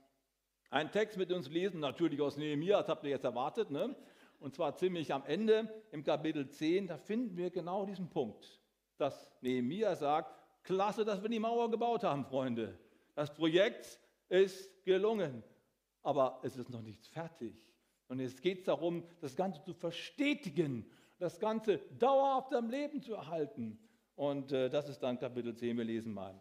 einen 0.70 0.90
Text 0.90 1.18
mit 1.18 1.30
uns 1.30 1.50
lesen, 1.50 1.80
natürlich 1.80 2.20
aus 2.22 2.36
Nehemiah, 2.36 2.78
das 2.78 2.88
habt 2.88 3.04
ihr 3.04 3.10
jetzt 3.10 3.24
erwartet. 3.24 3.70
Ne? 3.70 3.94
Und 4.40 4.54
zwar 4.54 4.74
ziemlich 4.76 5.12
am 5.12 5.24
Ende, 5.26 5.68
im 5.90 6.04
Kapitel 6.04 6.48
10, 6.48 6.86
da 6.86 6.96
finden 6.96 7.36
wir 7.36 7.50
genau 7.50 7.84
diesen 7.84 8.08
Punkt, 8.08 8.60
dass 8.96 9.30
Nehemiah 9.40 9.94
sagt, 9.94 10.34
klasse, 10.62 11.04
dass 11.04 11.22
wir 11.22 11.28
die 11.28 11.38
Mauer 11.38 11.70
gebaut 11.70 12.04
haben, 12.04 12.24
Freunde. 12.24 12.78
Das 13.14 13.32
Projekt 13.32 14.00
ist 14.28 14.84
gelungen, 14.84 15.42
aber 16.02 16.40
es 16.42 16.56
ist 16.56 16.70
noch 16.70 16.82
nicht 16.82 17.06
fertig. 17.06 17.54
Und 18.08 18.20
es 18.20 18.40
geht 18.40 18.68
darum, 18.68 19.04
das 19.20 19.34
Ganze 19.34 19.62
zu 19.62 19.74
verstetigen, 19.74 20.90
das 21.18 21.40
Ganze 21.40 21.78
dauerhaft 21.98 22.54
am 22.54 22.68
Leben 22.68 23.02
zu 23.02 23.14
erhalten. 23.14 23.78
Und 24.14 24.52
äh, 24.52 24.70
das 24.70 24.88
ist 24.88 25.02
dann 25.02 25.18
Kapitel 25.18 25.54
10, 25.54 25.76
wir 25.76 25.84
lesen 25.84 26.12
mal. 26.12 26.40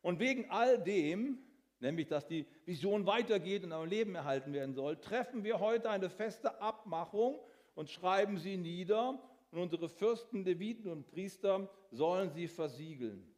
Und 0.00 0.20
wegen 0.20 0.50
all 0.50 0.78
dem, 0.78 1.38
nämlich 1.80 2.06
dass 2.08 2.26
die 2.26 2.46
Vision 2.64 3.06
weitergeht 3.06 3.64
und 3.64 3.72
am 3.72 3.86
Leben 3.86 4.14
erhalten 4.14 4.52
werden 4.52 4.74
soll, 4.74 4.96
treffen 5.00 5.44
wir 5.44 5.60
heute 5.60 5.90
eine 5.90 6.08
feste 6.08 6.60
Abmachung 6.60 7.38
und 7.74 7.90
schreiben 7.90 8.38
sie 8.38 8.56
nieder 8.56 9.20
und 9.50 9.60
unsere 9.60 9.88
Fürsten, 9.88 10.44
Leviten 10.44 10.90
und 10.90 11.06
Priester 11.06 11.68
sollen 11.90 12.30
sie 12.30 12.48
versiegeln. 12.48 13.34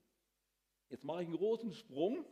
Jetzt 0.89 1.05
mache 1.05 1.23
ich 1.23 1.29
einen 1.29 1.37
großen 1.37 1.73
Sprung 1.73 2.25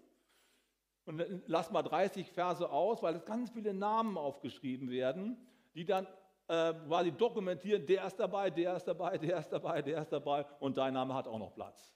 und 1.04 1.22
lass 1.46 1.70
mal 1.70 1.82
30 1.82 2.30
Verse 2.30 2.68
aus, 2.68 3.02
weil 3.02 3.14
es 3.14 3.24
ganz 3.24 3.50
viele 3.50 3.72
Namen 3.72 4.18
aufgeschrieben 4.18 4.90
werden, 4.90 5.36
die 5.74 5.84
dann 5.84 6.06
äh, 6.48 6.74
quasi 6.86 7.12
dokumentieren, 7.12 7.86
der 7.86 8.06
ist 8.06 8.16
dabei, 8.16 8.50
der 8.50 8.76
ist 8.76 8.84
dabei, 8.84 9.16
der 9.16 9.38
ist 9.38 9.50
dabei, 9.50 9.82
der 9.82 10.02
ist 10.02 10.12
dabei 10.12 10.44
und 10.60 10.76
dein 10.76 10.94
Name 10.94 11.14
hat 11.14 11.28
auch 11.28 11.38
noch 11.38 11.54
Platz. 11.54 11.94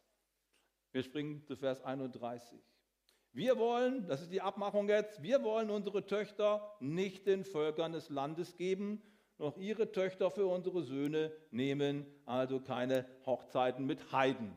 Wir 0.92 1.02
springen 1.02 1.42
zu 1.44 1.56
Vers 1.56 1.82
31. 1.82 2.60
Wir 3.32 3.58
wollen, 3.58 4.06
das 4.06 4.20
ist 4.20 4.30
die 4.30 4.42
Abmachung 4.42 4.88
jetzt, 4.88 5.22
wir 5.22 5.42
wollen 5.42 5.70
unsere 5.70 6.06
Töchter 6.06 6.76
nicht 6.80 7.26
den 7.26 7.44
Völkern 7.44 7.92
des 7.92 8.10
Landes 8.10 8.56
geben, 8.56 9.02
noch 9.38 9.56
ihre 9.56 9.90
Töchter 9.90 10.30
für 10.30 10.46
unsere 10.46 10.82
Söhne 10.82 11.32
nehmen, 11.50 12.06
also 12.26 12.60
keine 12.60 13.06
Hochzeiten 13.26 13.86
mit 13.86 14.12
Heiden. 14.12 14.54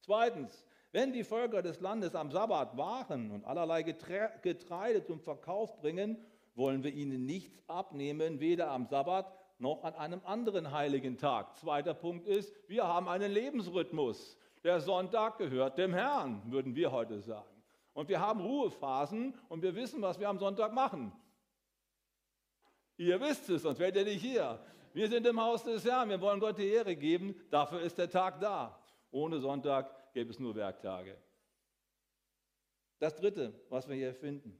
Zweitens, 0.00 0.64
wenn 0.92 1.12
die 1.12 1.24
Völker 1.24 1.62
des 1.62 1.80
Landes 1.80 2.14
am 2.14 2.30
Sabbat 2.30 2.76
Waren 2.76 3.30
und 3.30 3.44
allerlei 3.44 3.82
Getreide 3.82 5.04
zum 5.04 5.20
Verkauf 5.20 5.76
bringen, 5.78 6.16
wollen 6.54 6.84
wir 6.84 6.92
ihnen 6.92 7.26
nichts 7.26 7.62
abnehmen, 7.68 8.40
weder 8.40 8.70
am 8.70 8.86
Sabbat 8.86 9.30
noch 9.58 9.84
an 9.84 9.94
einem 9.94 10.20
anderen 10.24 10.72
heiligen 10.72 11.18
Tag. 11.18 11.56
Zweiter 11.56 11.94
Punkt 11.94 12.26
ist, 12.26 12.54
wir 12.68 12.86
haben 12.86 13.08
einen 13.08 13.30
Lebensrhythmus. 13.30 14.38
Der 14.64 14.80
Sonntag 14.80 15.38
gehört 15.38 15.78
dem 15.78 15.94
Herrn, 15.94 16.42
würden 16.46 16.74
wir 16.74 16.92
heute 16.92 17.20
sagen. 17.20 17.48
Und 17.92 18.08
wir 18.08 18.20
haben 18.20 18.40
Ruhephasen 18.40 19.34
und 19.48 19.62
wir 19.62 19.74
wissen, 19.74 20.02
was 20.02 20.18
wir 20.18 20.28
am 20.28 20.38
Sonntag 20.38 20.72
machen. 20.72 21.12
Ihr 22.96 23.20
wisst 23.20 23.48
es, 23.50 23.62
sonst 23.62 23.78
wärt 23.78 23.96
ihr 23.96 24.04
nicht 24.04 24.22
hier. 24.22 24.58
Wir 24.94 25.08
sind 25.08 25.26
im 25.26 25.40
Haus 25.40 25.62
des 25.62 25.84
Herrn, 25.84 26.08
wir 26.08 26.20
wollen 26.20 26.40
Gott 26.40 26.58
die 26.58 26.68
Ehre 26.68 26.96
geben, 26.96 27.34
dafür 27.50 27.80
ist 27.82 27.98
der 27.98 28.08
Tag 28.08 28.40
da. 28.40 28.82
Ohne 29.10 29.38
Sonntag 29.40 30.12
gäbe 30.14 30.30
es 30.30 30.38
nur 30.38 30.54
Werktage. 30.54 31.18
Das 32.98 33.14
Dritte, 33.14 33.52
was 33.68 33.86
wir 33.88 33.94
hier 33.94 34.14
finden. 34.14 34.58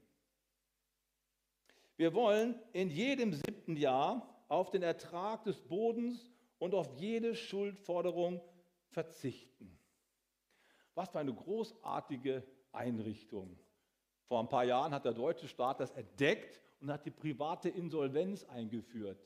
Wir 1.95 2.13
wollen 2.13 2.61
in 2.73 2.91
jedem 2.91 3.33
siebten 3.33 3.75
Jahr 3.75 4.43
auf 4.47 4.69
den 4.69 4.83
Ertrag 4.83 5.43
des 5.43 5.59
Bodens 5.59 6.31
und 6.59 6.75
auf 6.75 6.87
jede 6.99 7.33
Schuldforderung 7.35 8.41
verzichten. 8.89 9.79
Was 10.93 11.09
für 11.09 11.19
eine 11.19 11.33
großartige 11.33 12.43
Einrichtung. 12.71 13.57
Vor 14.27 14.39
ein 14.39 14.49
paar 14.49 14.65
Jahren 14.65 14.93
hat 14.93 15.05
der 15.05 15.13
deutsche 15.13 15.47
Staat 15.47 15.79
das 15.79 15.91
entdeckt 15.91 16.61
und 16.81 16.91
hat 16.91 17.05
die 17.05 17.11
private 17.11 17.69
Insolvenz 17.69 18.43
eingeführt. 18.45 19.19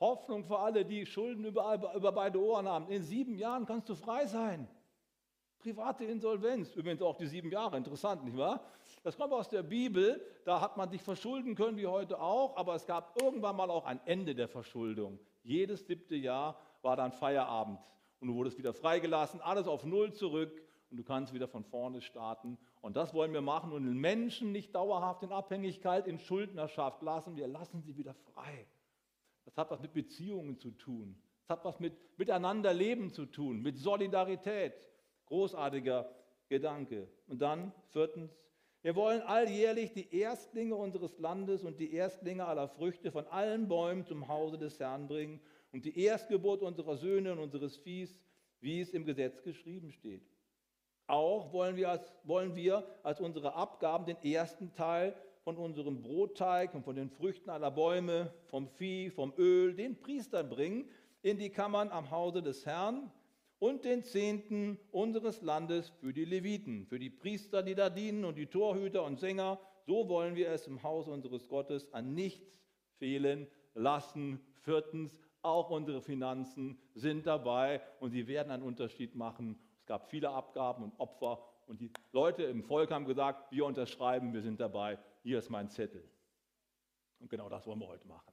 Hoffnung 0.00 0.44
für 0.44 0.58
alle, 0.58 0.84
die 0.84 1.06
Schulden 1.06 1.44
überall, 1.44 1.80
über 1.94 2.12
beide 2.12 2.40
Ohren 2.40 2.68
haben. 2.68 2.88
In 2.88 3.02
sieben 3.02 3.36
Jahren 3.36 3.66
kannst 3.66 3.88
du 3.88 3.94
frei 3.94 4.26
sein. 4.26 4.68
Private 5.60 6.04
Insolvenz, 6.04 6.74
übrigens 6.74 7.02
auch 7.02 7.16
die 7.16 7.28
sieben 7.28 7.48
Jahre, 7.48 7.76
interessant, 7.76 8.24
nicht 8.24 8.36
wahr? 8.36 8.64
Das 9.04 9.16
kommt 9.16 9.32
aus 9.32 9.48
der 9.48 9.62
Bibel, 9.62 10.20
da 10.44 10.60
hat 10.60 10.76
man 10.76 10.90
sich 10.90 11.00
verschulden 11.00 11.54
können, 11.54 11.76
wie 11.76 11.86
heute 11.86 12.20
auch, 12.20 12.56
aber 12.56 12.74
es 12.74 12.84
gab 12.84 13.20
irgendwann 13.20 13.54
mal 13.54 13.70
auch 13.70 13.84
ein 13.84 14.00
Ende 14.04 14.34
der 14.34 14.48
Verschuldung. 14.48 15.20
Jedes 15.44 15.86
siebte 15.86 16.16
Jahr 16.16 16.58
war 16.82 16.96
dann 16.96 17.12
Feierabend 17.12 17.78
und 18.18 18.26
du 18.26 18.34
wurdest 18.34 18.58
wieder 18.58 18.74
freigelassen, 18.74 19.40
alles 19.40 19.68
auf 19.68 19.84
Null 19.84 20.12
zurück 20.12 20.62
und 20.90 20.96
du 20.96 21.04
kannst 21.04 21.32
wieder 21.32 21.46
von 21.46 21.62
vorne 21.62 22.00
starten. 22.00 22.58
Und 22.82 22.96
das 22.96 23.14
wollen 23.14 23.32
wir 23.32 23.40
machen 23.40 23.72
und 23.72 23.84
den 23.84 23.96
Menschen 23.96 24.50
nicht 24.50 24.74
dauerhaft 24.74 25.22
in 25.22 25.30
Abhängigkeit, 25.30 26.08
in 26.08 26.18
Schuldnerschaft 26.18 27.00
lassen. 27.00 27.36
Wir 27.36 27.46
lassen 27.46 27.80
sie 27.80 27.96
wieder 27.96 28.12
frei. 28.12 28.66
Das 29.44 29.56
hat 29.56 29.70
was 29.70 29.80
mit 29.80 29.94
Beziehungen 29.94 30.58
zu 30.58 30.72
tun. 30.72 31.16
Das 31.42 31.58
hat 31.58 31.64
was 31.64 31.78
mit 31.78 31.94
Miteinanderleben 32.18 33.12
zu 33.12 33.26
tun, 33.26 33.62
mit 33.62 33.78
Solidarität. 33.78 34.74
Großartiger 35.26 36.12
Gedanke. 36.48 37.08
Und 37.28 37.40
dann 37.40 37.72
viertens, 37.90 38.36
wir 38.82 38.96
wollen 38.96 39.22
alljährlich 39.22 39.92
die 39.92 40.12
Erstlinge 40.14 40.74
unseres 40.74 41.16
Landes 41.20 41.62
und 41.62 41.78
die 41.78 41.94
Erstlinge 41.94 42.46
aller 42.46 42.66
Früchte 42.66 43.12
von 43.12 43.28
allen 43.28 43.68
Bäumen 43.68 44.04
zum 44.04 44.26
Hause 44.26 44.58
des 44.58 44.80
Herrn 44.80 45.06
bringen 45.06 45.40
und 45.70 45.84
die 45.84 45.96
Erstgeburt 46.02 46.62
unserer 46.62 46.96
Söhne 46.96 47.30
und 47.30 47.38
unseres 47.38 47.76
Viehs, 47.76 48.20
wie 48.60 48.80
es 48.80 48.92
im 48.92 49.04
Gesetz 49.04 49.40
geschrieben 49.44 49.92
steht. 49.92 50.28
Auch 51.12 51.52
wollen 51.52 51.76
wir, 51.76 51.90
als, 51.90 52.10
wollen 52.24 52.56
wir 52.56 52.86
als 53.02 53.20
unsere 53.20 53.54
Abgaben 53.54 54.06
den 54.06 54.16
ersten 54.22 54.72
Teil 54.72 55.14
von 55.44 55.58
unserem 55.58 56.00
Brotteig 56.00 56.74
und 56.74 56.84
von 56.84 56.96
den 56.96 57.10
Früchten 57.10 57.50
aller 57.50 57.70
Bäume, 57.70 58.32
vom 58.46 58.66
Vieh, 58.66 59.10
vom 59.10 59.34
Öl, 59.36 59.74
den 59.74 60.00
Priestern 60.00 60.48
bringen 60.48 60.88
in 61.20 61.36
die 61.36 61.50
Kammern 61.50 61.90
am 61.90 62.10
Hause 62.10 62.40
des 62.40 62.64
Herrn 62.64 63.10
und 63.58 63.84
den 63.84 64.04
Zehnten 64.04 64.78
unseres 64.90 65.42
Landes 65.42 65.90
für 66.00 66.14
die 66.14 66.24
Leviten, 66.24 66.86
für 66.86 66.98
die 66.98 67.10
Priester, 67.10 67.62
die 67.62 67.74
da 67.74 67.90
dienen 67.90 68.24
und 68.24 68.38
die 68.38 68.46
Torhüter 68.46 69.04
und 69.04 69.20
Sänger. 69.20 69.60
So 69.86 70.08
wollen 70.08 70.34
wir 70.34 70.48
es 70.48 70.66
im 70.66 70.82
Haus 70.82 71.08
unseres 71.08 71.46
Gottes 71.46 71.92
an 71.92 72.14
nichts 72.14 72.58
fehlen 72.96 73.48
lassen. 73.74 74.40
Viertens, 74.62 75.20
auch 75.42 75.68
unsere 75.68 76.00
Finanzen 76.00 76.78
sind 76.94 77.26
dabei 77.26 77.82
und 78.00 78.12
sie 78.12 78.26
werden 78.28 78.50
einen 78.50 78.62
Unterschied 78.62 79.14
machen 79.14 79.58
gab 79.92 80.08
viele 80.08 80.30
Abgaben 80.30 80.84
und 80.84 80.98
Opfer 80.98 81.46
und 81.66 81.78
die 81.78 81.92
Leute 82.12 82.44
im 82.44 82.62
Volk 82.62 82.90
haben 82.90 83.04
gesagt, 83.04 83.52
wir 83.52 83.66
unterschreiben, 83.66 84.32
wir 84.32 84.40
sind 84.40 84.58
dabei, 84.58 84.98
hier 85.22 85.38
ist 85.38 85.50
mein 85.50 85.68
Zettel. 85.68 86.02
Und 87.18 87.28
genau 87.28 87.50
das 87.50 87.66
wollen 87.66 87.78
wir 87.78 87.88
heute 87.88 88.08
machen. 88.08 88.32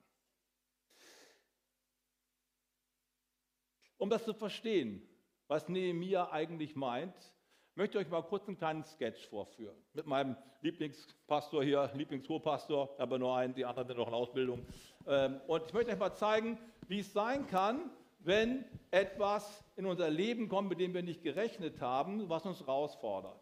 Um 3.97 4.09
das 4.09 4.23
zu 4.23 4.33
verstehen, 4.33 5.05
was 5.49 5.67
Nehemiah 5.67 6.31
eigentlich 6.31 6.77
meint, 6.77 7.33
möchte 7.75 7.97
ich 7.97 8.05
euch 8.05 8.09
mal 8.09 8.23
kurz 8.23 8.47
einen 8.47 8.57
kleinen 8.57 8.85
Sketch 8.85 9.27
vorführen. 9.27 9.75
Mit 9.91 10.07
meinem 10.07 10.37
Lieblingspastor 10.61 11.61
hier, 11.61 11.91
Lieblingshochpastor, 11.93 12.95
aber 12.97 13.19
nur 13.19 13.35
einen, 13.35 13.53
die 13.53 13.65
anderen 13.65 13.89
sind 13.89 13.97
noch 13.97 14.07
in 14.07 14.13
Ausbildung. 14.13 14.65
Ähm, 15.05 15.41
und 15.45 15.65
ich 15.65 15.73
möchte 15.73 15.91
euch 15.91 15.99
mal 15.99 16.13
zeigen, 16.13 16.57
wie 16.87 16.99
es 16.99 17.11
sein 17.11 17.47
kann, 17.47 17.91
wenn 18.19 18.65
etwas 18.91 19.63
in 19.75 19.85
unser 19.85 20.09
Leben 20.09 20.49
kommt, 20.49 20.69
mit 20.69 20.79
dem 20.79 20.93
wir 20.93 21.03
nicht 21.03 21.23
gerechnet 21.23 21.81
haben, 21.81 22.29
was 22.29 22.45
uns 22.45 22.59
herausfordert. 22.59 23.39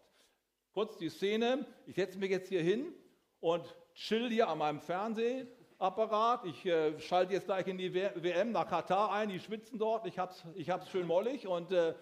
Kurz 0.74 0.98
die 0.98 1.10
Szene, 1.10 1.66
ich 1.88 1.96
setze 1.96 2.18
mich 2.20 2.30
jetzt 2.30 2.50
hier 2.50 2.62
hin 2.62 2.94
und 3.40 3.64
chill 3.96 4.30
hier 4.30 4.48
an 4.48 4.60
meinem 4.60 4.80
Fernsehapparat. 4.80 6.46
Ich 6.46 6.66
äh, 6.66 7.00
schalte 7.00 7.34
jetzt 7.34 7.46
gleich 7.46 7.68
in 7.68 7.78
die 7.80 7.94
WM 7.94 8.52
nach 8.52 8.68
Katar 8.68 9.12
ein, 9.12 9.30
die 9.30 9.40
schwitzen 9.40 9.80
dort, 9.80 10.06
ich 10.06 10.20
habe 10.20 10.32
es 10.32 10.46
ich 10.56 10.92
schön 10.92 11.08
mollig 11.08 11.48
und 11.48 11.72
äh, 11.72 11.90
äh, 11.90 11.94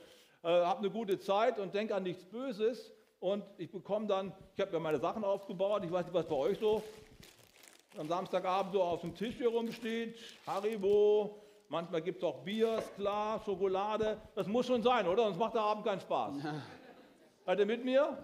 habe 0.44 0.80
eine 0.80 0.92
gute 0.92 1.20
Zeit 1.20 1.58
und 1.58 1.74
denke 1.74 1.96
an 1.96 2.04
nichts 2.04 2.26
Böses. 2.26 2.92
Und 3.20 3.44
ich 3.58 3.72
bekomme 3.72 4.08
dann, 4.08 4.34
ich 4.56 4.62
habe 4.62 4.74
mir 4.74 4.80
meine 4.80 5.00
Sachen 5.00 5.24
aufgebaut, 5.24 5.84
ich 5.84 5.92
weiß 5.92 6.06
nicht, 6.06 6.14
was 6.14 6.28
bei 6.28 6.36
euch 6.36 6.60
so 6.60 6.84
am 7.98 8.08
Samstagabend 8.08 8.74
so 8.74 8.84
auf 8.84 9.02
dem 9.02 9.16
Tisch 9.16 9.36
hier 9.38 9.48
rumsteht. 9.48 10.18
Haribo, 10.46 11.42
Manchmal 11.70 12.02
gibt 12.02 12.20
es 12.20 12.24
auch 12.24 12.44
Bier, 12.44 12.84
klar, 12.96 13.42
Schokolade. 13.44 14.22
Das 14.36 14.48
muss 14.48 14.68
schon 14.68 14.84
sein, 14.84 15.08
oder? 15.08 15.24
Sonst 15.24 15.38
macht 15.38 15.56
der 15.56 15.62
Abend 15.62 15.86
keinen 15.86 16.00
Spaß. 16.00 16.36
Seid 17.46 17.60
ihr 17.60 17.66
mit 17.66 17.84
mir? 17.84 18.18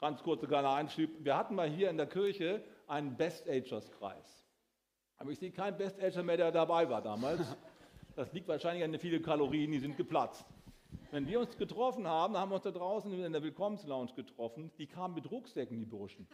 Ganz 0.00 0.22
kurzer 0.22 0.46
kleiner 0.46 0.72
Einschub. 0.72 1.10
Wir 1.18 1.36
hatten 1.36 1.54
mal 1.54 1.68
hier 1.68 1.90
in 1.90 1.96
der 1.96 2.06
Kirche 2.06 2.64
einen 2.86 3.16
Best-Agers-Kreis. 3.16 4.44
Aber 5.18 5.30
ich 5.30 5.38
sehe 5.38 5.52
keinen 5.52 5.76
Best-Ager 5.76 6.22
mehr, 6.22 6.36
der 6.36 6.50
dabei 6.50 6.88
war 6.88 7.02
damals. 7.02 7.40
Das 8.16 8.32
liegt 8.32 8.48
wahrscheinlich 8.48 8.84
an 8.84 8.92
den 8.92 9.00
vielen 9.00 9.22
Kalorien, 9.22 9.70
die 9.70 9.78
sind 9.78 9.96
geplatzt. 9.96 10.44
Wenn 11.10 11.26
wir 11.26 11.40
uns 11.40 11.56
getroffen 11.56 12.06
haben, 12.06 12.36
haben 12.36 12.50
wir 12.50 12.56
uns 12.56 12.64
da 12.64 12.70
draußen 12.70 13.12
in 13.12 13.32
der 13.32 13.42
Willkommenslounge 13.42 14.12
getroffen. 14.14 14.72
Die 14.78 14.86
kamen 14.86 15.14
mit 15.14 15.30
Rucksäcken, 15.30 15.78
die 15.78 15.84
Burschen. 15.84 16.26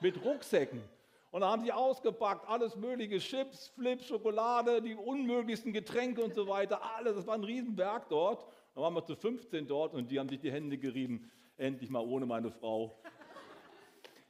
Mit 0.00 0.24
Rucksäcken. 0.24 0.82
Und 1.30 1.42
da 1.42 1.50
haben 1.50 1.62
sie 1.62 1.72
ausgepackt, 1.72 2.48
alles 2.48 2.74
mögliche, 2.76 3.18
Chips, 3.18 3.68
Flips, 3.68 4.06
Schokolade, 4.06 4.80
die 4.80 4.94
unmöglichsten 4.94 5.72
Getränke 5.72 6.22
und 6.22 6.34
so 6.34 6.48
weiter, 6.48 6.82
alles. 6.96 7.16
Das 7.16 7.26
war 7.26 7.34
ein 7.34 7.44
Riesenberg 7.44 8.08
dort. 8.08 8.46
Dann 8.74 8.82
waren 8.82 8.94
wir 8.94 9.04
zu 9.04 9.14
15 9.14 9.66
dort 9.66 9.92
und 9.92 10.10
die 10.10 10.18
haben 10.18 10.28
sich 10.28 10.40
die 10.40 10.50
Hände 10.50 10.78
gerieben. 10.78 11.30
Endlich 11.58 11.90
mal 11.90 12.00
ohne 12.00 12.24
meine 12.24 12.50
Frau. 12.50 12.98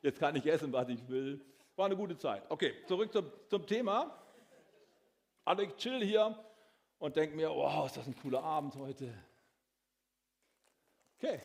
Jetzt 0.02 0.18
kann 0.18 0.34
ich 0.36 0.46
essen, 0.46 0.72
was 0.72 0.88
ich 0.88 1.06
will. 1.08 1.44
War 1.76 1.86
eine 1.86 1.96
gute 1.96 2.16
Zeit. 2.16 2.42
Okay, 2.48 2.74
zurück 2.86 3.12
zum, 3.12 3.30
zum 3.48 3.66
Thema. 3.66 4.18
Also 5.44 5.64
chill 5.76 6.04
hier 6.04 6.36
und 6.98 7.16
denke 7.16 7.36
mir, 7.36 7.50
wow, 7.50 7.86
ist 7.86 7.96
das 7.96 8.06
ein 8.06 8.16
cooler 8.16 8.42
Abend 8.42 8.74
heute. 8.74 9.14
Okay, 11.16 11.40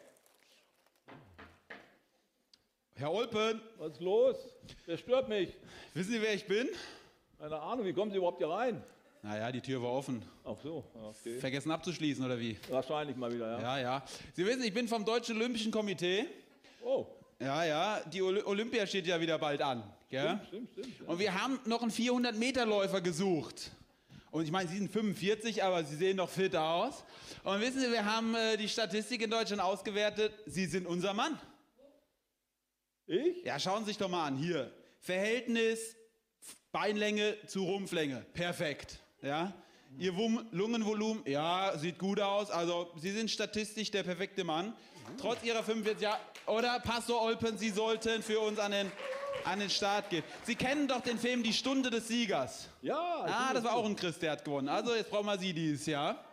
Herr 2.96 3.12
Olpen. 3.12 3.60
Was 3.80 3.94
ist 3.94 4.02
los? 4.02 4.36
Wer 4.86 4.98
stört 4.98 5.28
mich? 5.28 5.50
Wissen 5.96 6.12
Sie, 6.12 6.22
wer 6.22 6.36
ich 6.36 6.46
bin? 6.46 6.68
Keine 7.40 7.60
Ahnung, 7.60 7.86
wie 7.86 7.94
kommen 7.94 8.12
Sie 8.12 8.18
überhaupt 8.18 8.38
hier 8.38 8.50
rein? 8.50 8.84
Naja, 9.24 9.52
die 9.52 9.62
Tür 9.62 9.82
war 9.82 9.92
offen. 9.94 10.24
Ach 10.44 10.56
so, 10.62 10.84
okay. 11.02 11.40
Vergessen 11.40 11.72
abzuschließen, 11.72 12.24
oder 12.24 12.40
wie? 12.40 12.56
Wahrscheinlich 12.70 13.16
mal 13.18 13.34
wieder, 13.34 13.54
ja. 13.54 13.62
Ja, 13.62 13.80
ja. 13.80 14.04
Sie 14.34 14.46
wissen, 14.46 14.64
ich 14.64 14.74
bin 14.74 14.88
vom 14.88 15.04
Deutschen 15.04 15.38
Olympischen 15.38 15.72
Komitee. 15.72 16.26
Oh. 16.84 17.08
Ja, 17.40 17.64
ja, 17.66 18.02
die 18.02 18.22
Olympia 18.22 18.86
steht 18.86 19.08
ja 19.08 19.20
wieder 19.20 19.40
bald 19.40 19.62
an. 19.62 19.84
Gell? 20.10 20.40
Stimmt, 20.48 20.70
stimmt, 20.72 20.94
stimmt. 20.94 21.10
Und 21.10 21.18
wir 21.18 21.42
haben 21.42 21.60
noch 21.66 21.82
einen 21.82 21.92
400-Meter-Läufer 21.92 23.02
gesucht. 23.02 23.72
Und 24.30 24.44
ich 24.44 24.52
meine, 24.52 24.70
Sie 24.70 24.78
sind 24.78 24.92
45, 24.92 25.64
aber 25.64 25.84
Sie 25.84 25.96
sehen 25.96 26.18
doch 26.18 26.30
fit 26.30 26.56
aus. 26.56 27.04
Und 27.44 27.60
wissen 27.60 27.80
Sie, 27.80 27.92
wir 27.92 28.06
haben 28.06 28.36
äh, 28.36 28.56
die 28.58 28.70
Statistik 28.70 29.24
in 29.24 29.32
Deutschland 29.32 29.62
ausgewertet. 29.62 30.32
Sie 30.46 30.66
sind 30.66 30.86
unser 30.86 31.14
Mann. 31.14 31.40
Ich? 33.08 33.44
Ja, 33.44 33.60
schauen 33.60 33.80
Sie 33.84 33.90
sich 33.92 33.98
doch 33.98 34.10
mal 34.10 34.26
an. 34.26 34.36
Hier. 34.38 34.72
Verhältnis 35.00 35.96
Beinlänge 36.72 37.38
zu 37.48 37.64
Rumpflänge. 37.64 38.26
Perfekt. 38.34 39.00
Ja. 39.22 39.54
Ihr 40.00 40.16
Wum 40.18 40.44
Lungenvolumen, 40.52 41.24
ja, 41.28 41.78
sieht 41.78 42.00
gut 42.00 42.20
aus. 42.20 42.50
Also, 42.50 42.92
Sie 42.98 43.12
sind 43.12 43.30
statistisch 43.30 43.92
der 43.92 44.02
perfekte 44.04 44.44
Mann. 44.44 44.74
Trotz 45.20 45.44
Ihrer 45.44 45.62
45 45.64 46.02
Jahre. 46.02 46.20
Oder 46.48 46.80
Pastor 46.80 47.22
Olpen, 47.22 47.58
Sie 47.58 47.70
sollten 47.70 48.24
für 48.24 48.40
uns 48.40 48.58
an 48.58 48.72
den, 48.72 48.92
an 49.46 49.60
den 49.60 49.70
Start 49.70 50.10
gehen. 50.10 50.24
Sie 50.44 50.56
kennen 50.56 50.88
doch 50.88 51.02
den 51.02 51.20
Film 51.20 51.44
Die 51.44 51.54
Stunde 51.54 51.92
des 51.92 52.08
Siegers. 52.08 52.70
Ja. 52.82 52.98
Ah, 53.28 53.54
das 53.54 53.64
war 53.64 53.76
auch 53.76 53.86
ein 53.86 53.96
Christ, 53.96 54.22
der 54.24 54.32
hat 54.32 54.44
gewonnen. 54.44 54.68
Also, 54.70 54.96
jetzt 54.96 55.12
brauchen 55.12 55.28
wir 55.28 55.38
Sie 55.38 55.54
dieses 55.54 55.86
Jahr. 55.86 56.24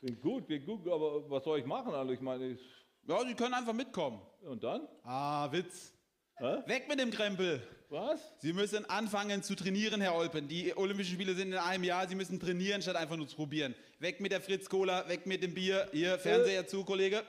Klingt 0.00 0.20
gut, 0.20 0.46
klingt 0.46 0.66
gut, 0.66 0.86
aber 0.86 1.28
was 1.30 1.42
soll 1.42 1.58
ich 1.58 1.64
machen? 1.64 1.94
Also 1.94 2.12
ich 2.12 2.20
meine, 2.20 2.48
ich, 2.50 2.60
Ja, 3.08 3.24
Sie 3.26 3.34
können 3.34 3.54
einfach 3.54 3.72
mitkommen. 3.72 4.20
und 4.42 4.62
dann? 4.62 4.86
Ah, 5.04 5.50
Witz. 5.50 5.94
Weg 6.38 6.88
mit 6.88 7.00
dem 7.00 7.10
Krempel. 7.10 7.62
Was? 7.88 8.20
Sie 8.40 8.52
müssen 8.52 8.84
anfangen 8.90 9.42
zu 9.42 9.54
trainieren, 9.54 10.00
Herr 10.00 10.14
Olpen. 10.14 10.48
Die 10.48 10.76
Olympischen 10.76 11.14
Spiele 11.14 11.34
sind 11.34 11.52
in 11.52 11.58
einem 11.58 11.84
Jahr. 11.84 12.06
Sie 12.08 12.14
müssen 12.14 12.38
trainieren, 12.40 12.82
statt 12.82 12.96
einfach 12.96 13.16
nur 13.16 13.28
zu 13.28 13.36
probieren. 13.36 13.74
Weg 14.00 14.20
mit 14.20 14.32
der 14.32 14.40
Fritz-Cola, 14.40 15.08
weg 15.08 15.24
mit 15.24 15.42
dem 15.42 15.54
Bier. 15.54 15.88
Hier, 15.92 16.18
Fernseher 16.18 16.66
zu, 16.66 16.84
Kollege. 16.84 17.22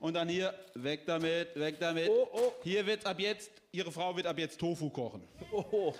Und 0.00 0.14
dann 0.14 0.28
hier, 0.28 0.52
weg 0.74 1.06
damit, 1.06 1.54
weg 1.56 1.76
damit. 1.80 2.10
Oh, 2.10 2.28
oh. 2.32 2.52
Hier 2.62 2.84
wird 2.86 3.06
ab 3.06 3.18
jetzt, 3.20 3.50
Ihre 3.72 3.90
Frau 3.90 4.14
wird 4.16 4.26
ab 4.26 4.38
jetzt 4.38 4.58
Tofu 4.60 4.90
kochen. 4.90 5.22
Oh, 5.52 5.94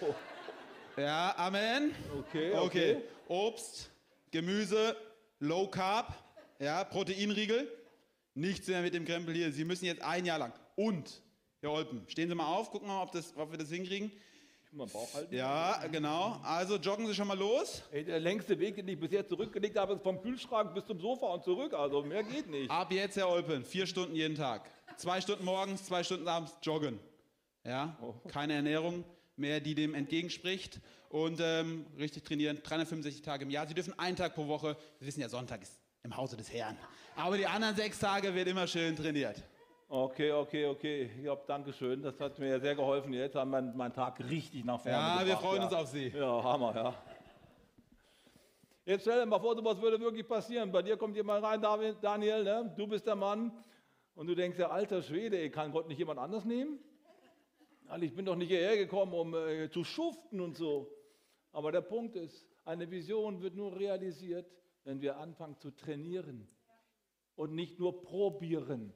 Ja, 0.97 1.35
Amen. 1.39 1.95
okay, 2.19 2.53
Okay. 2.53 2.59
okay. 2.95 2.97
Obst, 3.29 3.89
Gemüse, 4.31 4.97
Low 5.41 5.69
Carb, 5.69 6.13
ja, 6.59 6.85
Proteinriegel. 6.85 7.71
Nichts 8.35 8.69
mehr 8.69 8.83
mit 8.83 8.93
dem 8.95 9.05
Krempel 9.07 9.35
hier. 9.35 9.51
Sie 9.53 9.65
müssen 9.65 9.87
jetzt 9.87 10.03
ein 10.03 10.27
Jahr 10.27 10.39
lang. 10.39 10.53
Und, 10.75 11.23
Herr 11.61 11.71
Olpen, 11.73 12.03
stehen 12.09 12.29
Sie 12.29 12.35
mal 12.35 12.47
auf, 12.47 12.71
gucken 12.71 12.89
wir 12.89 12.95
mal, 12.95 13.03
ob, 13.03 13.13
das, 13.13 13.35
ob 13.37 13.51
wir 13.51 13.59
das 13.59 13.71
hinkriegen. 13.71 14.13
Meinen 14.73 14.91
Bauch 14.91 15.15
halten. 15.15 15.35
Ja, 15.35 15.87
genau. 15.91 16.39
Also 16.43 16.77
joggen 16.77 17.07
Sie 17.07 17.15
schon 17.15 17.29
mal 17.29 17.39
los. 17.39 17.83
Ey, 17.93 18.05
der 18.05 18.21
längste 18.21 18.59
Weg, 18.59 18.77
den 18.77 18.87
ich 18.89 19.01
bisher 19.01 19.27
zurückgelegt 19.27 19.77
habe, 19.79 19.95
ist 19.95 20.03
vom 20.03 20.21
Kühlschrank 20.21 20.75
bis 20.75 20.85
zum 20.85 21.01
Sofa 21.01 21.27
und 21.27 21.45
zurück. 21.45 21.73
Also 21.73 22.03
mehr 22.03 22.23
geht 22.25 22.51
nicht. 22.51 22.71
Ab 22.71 22.93
jetzt, 22.93 23.17
Herr 23.17 23.31
Olpen, 23.31 23.65
vier 23.65 23.87
Stunden 23.87 24.15
jeden 24.15 24.35
Tag. 24.35 24.71
Zwei 24.99 25.21
Stunden 25.21 25.45
morgens, 25.45 25.85
zwei 25.85 26.05
Stunden 26.05 26.29
abends 26.29 26.53
joggen. 26.63 26.99
Ja, 27.65 27.97
keine 28.29 28.53
Ernährung 28.53 29.05
mehr, 29.37 29.61
die 29.61 29.75
dem 29.75 29.95
entgegenspricht. 29.95 30.81
Und 31.09 31.41
ähm, 31.41 31.87
richtig 31.99 32.25
trainieren, 32.25 32.61
365 32.63 33.23
Tage 33.23 33.45
im 33.45 33.51
Jahr. 33.51 33.67
Sie 33.67 33.75
dürfen 33.75 33.99
einen 33.99 34.17
Tag 34.17 34.35
pro 34.35 34.47
Woche. 34.47 34.77
Sie 35.01 35.07
wissen 35.07 35.21
ja, 35.21 35.29
Sonntag 35.29 35.63
ist 35.63 35.81
im 36.03 36.17
Hause 36.17 36.37
des 36.37 36.53
Herrn. 36.53 36.77
Aber 37.17 37.39
die 37.39 37.47
anderen 37.47 37.75
sechs 37.77 37.99
Tage 37.99 38.35
wird 38.35 38.47
immer 38.49 38.67
schön 38.67 38.95
trainiert. 38.95 39.43
Okay, 39.89 40.33
okay, 40.33 40.67
okay. 40.67 41.11
Ja, 41.23 41.37
danke 41.47 41.73
schön. 41.73 42.03
Das 42.03 42.19
hat 42.19 42.37
mir 42.41 42.59
sehr 42.59 42.75
geholfen. 42.75 43.13
Jetzt 43.13 43.37
haben 43.37 43.53
wir 43.53 43.63
meinen 43.63 43.93
Tag 43.95 44.19
richtig 44.29 44.65
nach 44.65 44.81
vorne 44.81 44.99
Ja, 44.99 45.19
wir 45.21 45.27
gebracht, 45.27 45.43
freuen 45.43 45.59
ja. 45.59 45.65
uns 45.65 45.75
auf 45.75 45.87
Sie. 45.87 46.09
Ja, 46.09 46.43
Hammer, 46.43 46.75
ja. 46.75 46.95
Jetzt 48.85 49.03
stell 49.03 49.21
dir 49.21 49.27
mal 49.27 49.39
vor, 49.39 49.57
was 49.65 49.81
würde 49.81 50.01
wirklich 50.01 50.27
passieren. 50.27 50.73
Bei 50.73 50.83
dir 50.83 50.97
kommt 50.97 51.15
jemand 51.15 51.45
rein, 51.45 51.61
Daniel, 51.61 52.43
ne? 52.43 52.75
du 52.77 52.89
bist 52.89 53.07
der 53.07 53.15
Mann. 53.15 53.53
Und 54.17 54.27
du 54.27 54.35
denkst, 54.35 54.59
ja, 54.59 54.71
alter 54.71 55.03
Schwede, 55.03 55.39
ey, 55.39 55.51
kann 55.51 55.71
Gott 55.71 55.87
nicht 55.87 55.99
jemand 55.99 56.19
anders 56.19 56.45
nehmen? 56.45 56.81
Also 57.87 58.05
ich 58.07 58.15
bin 58.15 58.25
doch 58.25 58.35
nicht 58.35 58.49
hierher 58.49 58.77
gekommen, 58.77 59.13
um 59.13 59.35
äh, 59.35 59.71
zu 59.71 59.85
schuften 59.85 60.41
und 60.41 60.57
so. 60.57 60.91
Aber 61.53 61.71
der 61.71 61.83
Punkt 61.83 62.17
ist, 62.17 62.45
eine 62.65 62.91
Vision 62.91 63.41
wird 63.41 63.55
nur 63.55 63.79
realisiert, 63.79 64.51
wenn 64.83 65.01
wir 65.01 65.19
anfangen 65.19 65.57
zu 65.59 65.71
trainieren 65.71 66.49
und 67.37 67.55
nicht 67.55 67.79
nur 67.79 68.03
probieren. 68.03 68.93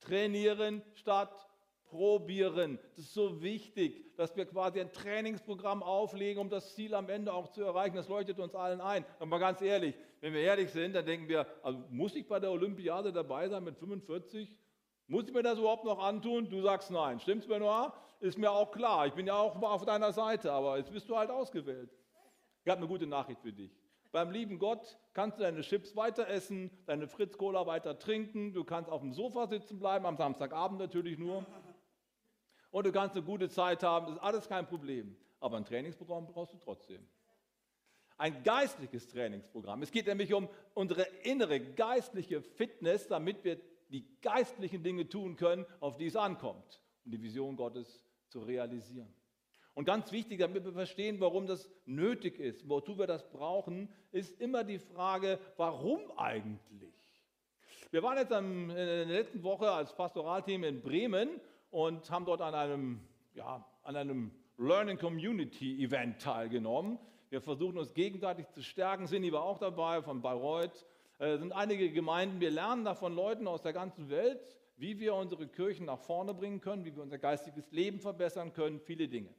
Trainieren 0.00 0.82
statt 0.94 1.48
probieren. 1.88 2.78
Das 2.96 3.06
ist 3.06 3.14
so 3.14 3.42
wichtig, 3.42 4.14
dass 4.16 4.36
wir 4.36 4.46
quasi 4.46 4.80
ein 4.80 4.92
Trainingsprogramm 4.92 5.82
auflegen, 5.82 6.40
um 6.40 6.50
das 6.50 6.74
Ziel 6.74 6.94
am 6.94 7.08
Ende 7.08 7.32
auch 7.32 7.48
zu 7.48 7.62
erreichen. 7.62 7.96
Das 7.96 8.08
leuchtet 8.08 8.38
uns 8.38 8.54
allen 8.54 8.80
ein. 8.80 9.04
Aber 9.18 9.38
ganz 9.38 9.62
ehrlich, 9.62 9.94
wenn 10.20 10.32
wir 10.32 10.40
ehrlich 10.40 10.70
sind, 10.70 10.94
dann 10.94 11.06
denken 11.06 11.28
wir, 11.28 11.46
also 11.62 11.82
muss 11.90 12.14
ich 12.14 12.26
bei 12.26 12.40
der 12.40 12.50
Olympiade 12.50 13.12
dabei 13.12 13.48
sein 13.48 13.64
mit 13.64 13.78
45? 13.78 14.54
Muss 15.06 15.26
ich 15.26 15.32
mir 15.32 15.42
das 15.42 15.58
überhaupt 15.58 15.84
noch 15.84 15.98
antun? 15.98 16.50
Du 16.50 16.60
sagst 16.60 16.90
nein. 16.90 17.18
Stimmt's, 17.20 17.46
Benoit? 17.46 17.92
Ist 18.20 18.36
mir 18.36 18.50
auch 18.50 18.70
klar. 18.70 19.06
Ich 19.06 19.14
bin 19.14 19.26
ja 19.26 19.36
auch 19.36 19.60
auf 19.62 19.84
deiner 19.86 20.12
Seite, 20.12 20.52
aber 20.52 20.76
jetzt 20.76 20.92
bist 20.92 21.08
du 21.08 21.16
halt 21.16 21.30
ausgewählt. 21.30 21.90
Ich 22.64 22.70
habe 22.70 22.78
eine 22.78 22.88
gute 22.88 23.06
Nachricht 23.06 23.40
für 23.40 23.52
dich. 23.52 23.70
Beim 24.10 24.30
lieben 24.30 24.58
Gott 24.58 24.98
kannst 25.12 25.38
du 25.38 25.42
deine 25.42 25.60
Chips 25.60 25.94
weiter 25.94 26.28
essen, 26.28 26.70
deine 26.86 27.06
Fritz-Cola 27.08 27.66
weiter 27.66 27.98
trinken, 27.98 28.54
du 28.54 28.64
kannst 28.64 28.90
auf 28.90 29.02
dem 29.02 29.12
Sofa 29.12 29.46
sitzen 29.46 29.78
bleiben, 29.78 30.06
am 30.06 30.16
Samstagabend 30.16 30.78
natürlich 30.78 31.18
nur. 31.18 31.44
Und 32.70 32.86
du 32.86 32.92
kannst 32.92 33.16
eine 33.16 33.24
gute 33.24 33.48
Zeit 33.48 33.82
haben, 33.82 34.06
das 34.06 34.16
ist 34.16 34.22
alles 34.22 34.48
kein 34.48 34.66
Problem. 34.66 35.16
Aber 35.40 35.56
ein 35.56 35.64
Trainingsprogramm 35.64 36.26
brauchst 36.26 36.54
du 36.54 36.58
trotzdem. 36.58 37.06
Ein 38.16 38.42
geistliches 38.42 39.08
Trainingsprogramm. 39.08 39.82
Es 39.82 39.92
geht 39.92 40.06
nämlich 40.06 40.34
um 40.34 40.48
unsere 40.74 41.02
innere 41.22 41.60
geistliche 41.60 42.42
Fitness, 42.42 43.06
damit 43.06 43.44
wir 43.44 43.60
die 43.90 44.04
geistlichen 44.20 44.82
Dinge 44.82 45.08
tun 45.08 45.36
können, 45.36 45.64
auf 45.80 45.96
die 45.96 46.06
es 46.06 46.16
ankommt, 46.16 46.82
um 47.04 47.12
die 47.12 47.22
Vision 47.22 47.56
Gottes 47.56 48.04
zu 48.28 48.40
realisieren. 48.40 49.12
Und 49.78 49.84
ganz 49.84 50.10
wichtig, 50.10 50.40
damit 50.40 50.64
wir 50.64 50.72
verstehen, 50.72 51.20
warum 51.20 51.46
das 51.46 51.70
nötig 51.86 52.40
ist, 52.40 52.68
wozu 52.68 52.98
wir 52.98 53.06
das 53.06 53.30
brauchen, 53.30 53.88
ist 54.10 54.40
immer 54.40 54.64
die 54.64 54.80
Frage, 54.80 55.38
warum 55.56 56.00
eigentlich? 56.16 56.92
Wir 57.92 58.02
waren 58.02 58.18
jetzt 58.18 58.32
am, 58.32 58.70
in 58.70 58.74
der 58.74 59.04
letzten 59.04 59.40
Woche 59.44 59.70
als 59.70 59.94
Pastoralteam 59.94 60.64
in 60.64 60.82
Bremen 60.82 61.28
und 61.70 62.10
haben 62.10 62.24
dort 62.24 62.40
an 62.40 62.56
einem, 62.56 63.00
ja, 63.34 63.64
an 63.84 63.94
einem 63.94 64.32
Learning 64.56 64.98
Community 64.98 65.80
Event 65.84 66.20
teilgenommen. 66.20 66.98
Wir 67.30 67.40
versuchen 67.40 67.78
uns 67.78 67.94
gegenseitig 67.94 68.48
zu 68.48 68.64
stärken. 68.64 69.06
Cindy 69.06 69.30
war 69.30 69.44
auch 69.44 69.58
dabei 69.58 70.02
von 70.02 70.20
Bayreuth. 70.20 70.86
Es 71.20 71.38
sind 71.38 71.52
einige 71.52 71.92
Gemeinden. 71.92 72.40
Wir 72.40 72.50
lernen 72.50 72.84
da 72.84 72.96
von 72.96 73.14
Leuten 73.14 73.46
aus 73.46 73.62
der 73.62 73.74
ganzen 73.74 74.10
Welt, 74.10 74.58
wie 74.76 74.98
wir 74.98 75.14
unsere 75.14 75.46
Kirchen 75.46 75.86
nach 75.86 76.00
vorne 76.00 76.34
bringen 76.34 76.60
können, 76.60 76.84
wie 76.84 76.96
wir 76.96 77.02
unser 77.04 77.18
geistiges 77.18 77.70
Leben 77.70 78.00
verbessern 78.00 78.52
können, 78.52 78.80
viele 78.80 79.06
Dinge. 79.06 79.32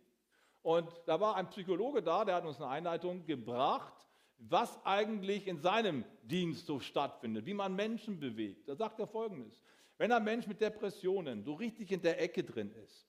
Und 0.62 0.90
da 1.06 1.20
war 1.20 1.36
ein 1.36 1.50
Psychologe 1.50 2.02
da, 2.02 2.26
der 2.26 2.36
hat 2.36 2.46
uns 2.46 2.58
eine 2.58 2.70
Einleitung 2.70 3.26
gebracht, 3.26 3.94
was 4.38 4.80
eigentlich 4.86 5.48
in 5.48 5.60
seinem 5.60 6.06
Dienst 6.24 6.66
so 6.66 6.80
stattfindet, 6.80 7.46
wie 7.46 7.54
man 7.54 7.76
Menschen 7.76 8.20
bewegt. 8.20 8.68
Da 8.68 8.76
sagt 8.76 9.00
er 9.00 9.08
folgendes: 9.08 9.62
Wenn 9.98 10.12
ein 10.12 10.24
Mensch 10.24 10.48
mit 10.48 10.62
Depressionen 10.62 11.44
so 11.44 11.54
richtig 11.54 11.92
in 11.92 12.02
der 12.02 12.22
Ecke 12.22 12.44
drin 12.44 12.72
ist, 12.84 13.08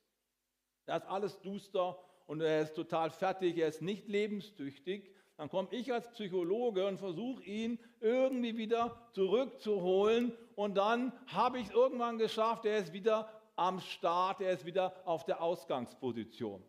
da 0.86 0.96
ist 0.96 1.06
alles 1.06 1.40
duster 1.40 1.98
und 2.26 2.40
er 2.40 2.62
ist 2.62 2.74
total 2.74 3.10
fertig, 3.10 3.58
er 3.58 3.68
ist 3.68 3.82
nicht 3.82 4.08
lebenstüchtig, 4.08 5.10
dann 5.36 5.48
komme 5.48 5.68
ich 5.70 5.92
als 5.92 6.10
Psychologe 6.10 6.86
und 6.86 6.98
versuche 6.98 7.42
ihn 7.44 7.78
irgendwie 8.00 8.56
wieder 8.56 9.08
zurückzuholen 9.12 10.36
und 10.54 10.76
dann 10.76 11.12
habe 11.26 11.58
ich 11.58 11.68
es 11.68 11.72
irgendwann 11.72 12.18
geschafft, 12.18 12.66
er 12.66 12.78
ist 12.78 12.92
wieder 12.92 13.30
am 13.56 13.80
Start, 13.80 14.40
er 14.40 14.52
ist 14.52 14.66
wieder 14.66 14.94
auf 15.06 15.24
der 15.24 15.40
Ausgangsposition. 15.40 16.62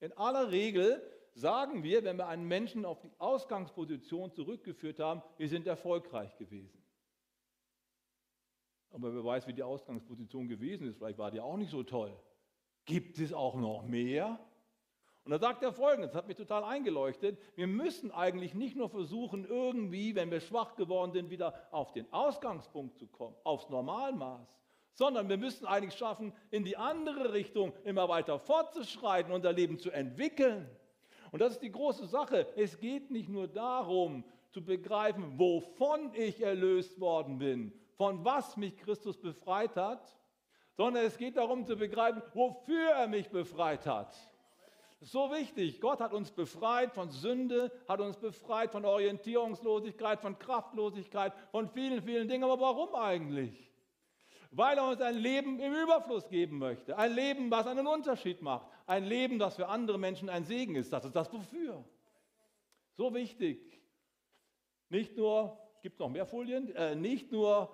In 0.00 0.12
aller 0.12 0.50
Regel 0.50 1.02
sagen 1.34 1.82
wir, 1.82 2.04
wenn 2.04 2.16
wir 2.16 2.28
einen 2.28 2.46
Menschen 2.46 2.84
auf 2.84 3.00
die 3.00 3.10
Ausgangsposition 3.18 4.32
zurückgeführt 4.32 4.98
haben, 4.98 5.22
wir 5.36 5.48
sind 5.48 5.66
erfolgreich 5.66 6.36
gewesen. 6.36 6.82
Aber 8.90 9.14
wer 9.14 9.24
weiß, 9.24 9.46
wie 9.46 9.52
die 9.52 9.62
Ausgangsposition 9.62 10.48
gewesen 10.48 10.88
ist, 10.88 10.96
vielleicht 10.96 11.18
war 11.18 11.30
die 11.30 11.40
auch 11.40 11.56
nicht 11.56 11.70
so 11.70 11.82
toll. 11.82 12.18
Gibt 12.84 13.18
es 13.18 13.32
auch 13.32 13.54
noch 13.54 13.82
mehr? 13.82 14.38
Und 15.24 15.32
da 15.32 15.38
sagt 15.38 15.62
er 15.62 15.74
folgendes, 15.74 16.12
das 16.12 16.16
hat 16.16 16.28
mich 16.28 16.38
total 16.38 16.64
eingeleuchtet, 16.64 17.38
wir 17.54 17.66
müssen 17.66 18.10
eigentlich 18.10 18.54
nicht 18.54 18.76
nur 18.76 18.88
versuchen, 18.88 19.44
irgendwie, 19.44 20.14
wenn 20.14 20.30
wir 20.30 20.40
schwach 20.40 20.74
geworden 20.74 21.12
sind, 21.12 21.28
wieder 21.28 21.54
auf 21.70 21.92
den 21.92 22.10
Ausgangspunkt 22.14 22.96
zu 22.96 23.06
kommen, 23.08 23.36
aufs 23.44 23.68
Normalmaß, 23.68 24.48
sondern 24.98 25.28
wir 25.28 25.36
müssen 25.36 25.64
eigentlich 25.64 25.96
schaffen, 25.96 26.32
in 26.50 26.64
die 26.64 26.76
andere 26.76 27.32
Richtung 27.32 27.72
immer 27.84 28.08
weiter 28.08 28.40
fortzuschreiten, 28.40 29.32
unser 29.32 29.52
Leben 29.52 29.78
zu 29.78 29.92
entwickeln. 29.92 30.68
Und 31.30 31.38
das 31.40 31.52
ist 31.52 31.62
die 31.62 31.70
große 31.70 32.08
Sache. 32.08 32.48
Es 32.56 32.80
geht 32.80 33.12
nicht 33.12 33.28
nur 33.28 33.46
darum, 33.46 34.24
zu 34.50 34.64
begreifen, 34.64 35.38
wovon 35.38 36.12
ich 36.14 36.42
erlöst 36.42 36.98
worden 36.98 37.38
bin, 37.38 37.72
von 37.96 38.24
was 38.24 38.56
mich 38.56 38.76
Christus 38.76 39.16
befreit 39.16 39.76
hat, 39.76 40.18
sondern 40.76 41.04
es 41.04 41.16
geht 41.16 41.36
darum 41.36 41.64
zu 41.64 41.76
begreifen, 41.76 42.20
wofür 42.34 42.90
er 42.90 43.06
mich 43.06 43.28
befreit 43.28 43.86
hat. 43.86 44.16
So 45.00 45.30
wichtig. 45.30 45.80
Gott 45.80 46.00
hat 46.00 46.12
uns 46.12 46.32
befreit 46.32 46.92
von 46.92 47.12
Sünde, 47.12 47.70
hat 47.86 48.00
uns 48.00 48.16
befreit 48.16 48.72
von 48.72 48.84
Orientierungslosigkeit, 48.84 50.20
von 50.20 50.36
Kraftlosigkeit, 50.40 51.34
von 51.52 51.68
vielen, 51.68 52.02
vielen 52.02 52.26
Dingen. 52.26 52.42
Aber 52.42 52.60
warum 52.60 52.96
eigentlich? 52.96 53.67
Weil 54.50 54.78
er 54.78 54.88
uns 54.88 55.00
ein 55.00 55.16
Leben 55.16 55.60
im 55.60 55.74
Überfluss 55.74 56.28
geben 56.28 56.58
möchte. 56.58 56.96
Ein 56.96 57.14
Leben, 57.14 57.50
was 57.50 57.66
einen 57.66 57.86
Unterschied 57.86 58.40
macht. 58.40 58.66
Ein 58.86 59.04
Leben, 59.04 59.38
das 59.38 59.56
für 59.56 59.68
andere 59.68 59.98
Menschen 59.98 60.28
ein 60.28 60.44
Segen 60.44 60.74
ist. 60.74 60.92
Das 60.92 61.04
ist 61.04 61.14
das 61.14 61.32
Wofür. 61.32 61.84
So 62.94 63.14
wichtig. 63.14 63.80
Nicht 64.88 65.16
nur, 65.16 65.58
gibt 65.82 65.96
es 65.96 66.00
noch 66.00 66.08
mehr 66.08 66.26
Folien, 66.26 66.74
äh, 66.74 66.94
nicht, 66.94 67.30
nur, 67.30 67.70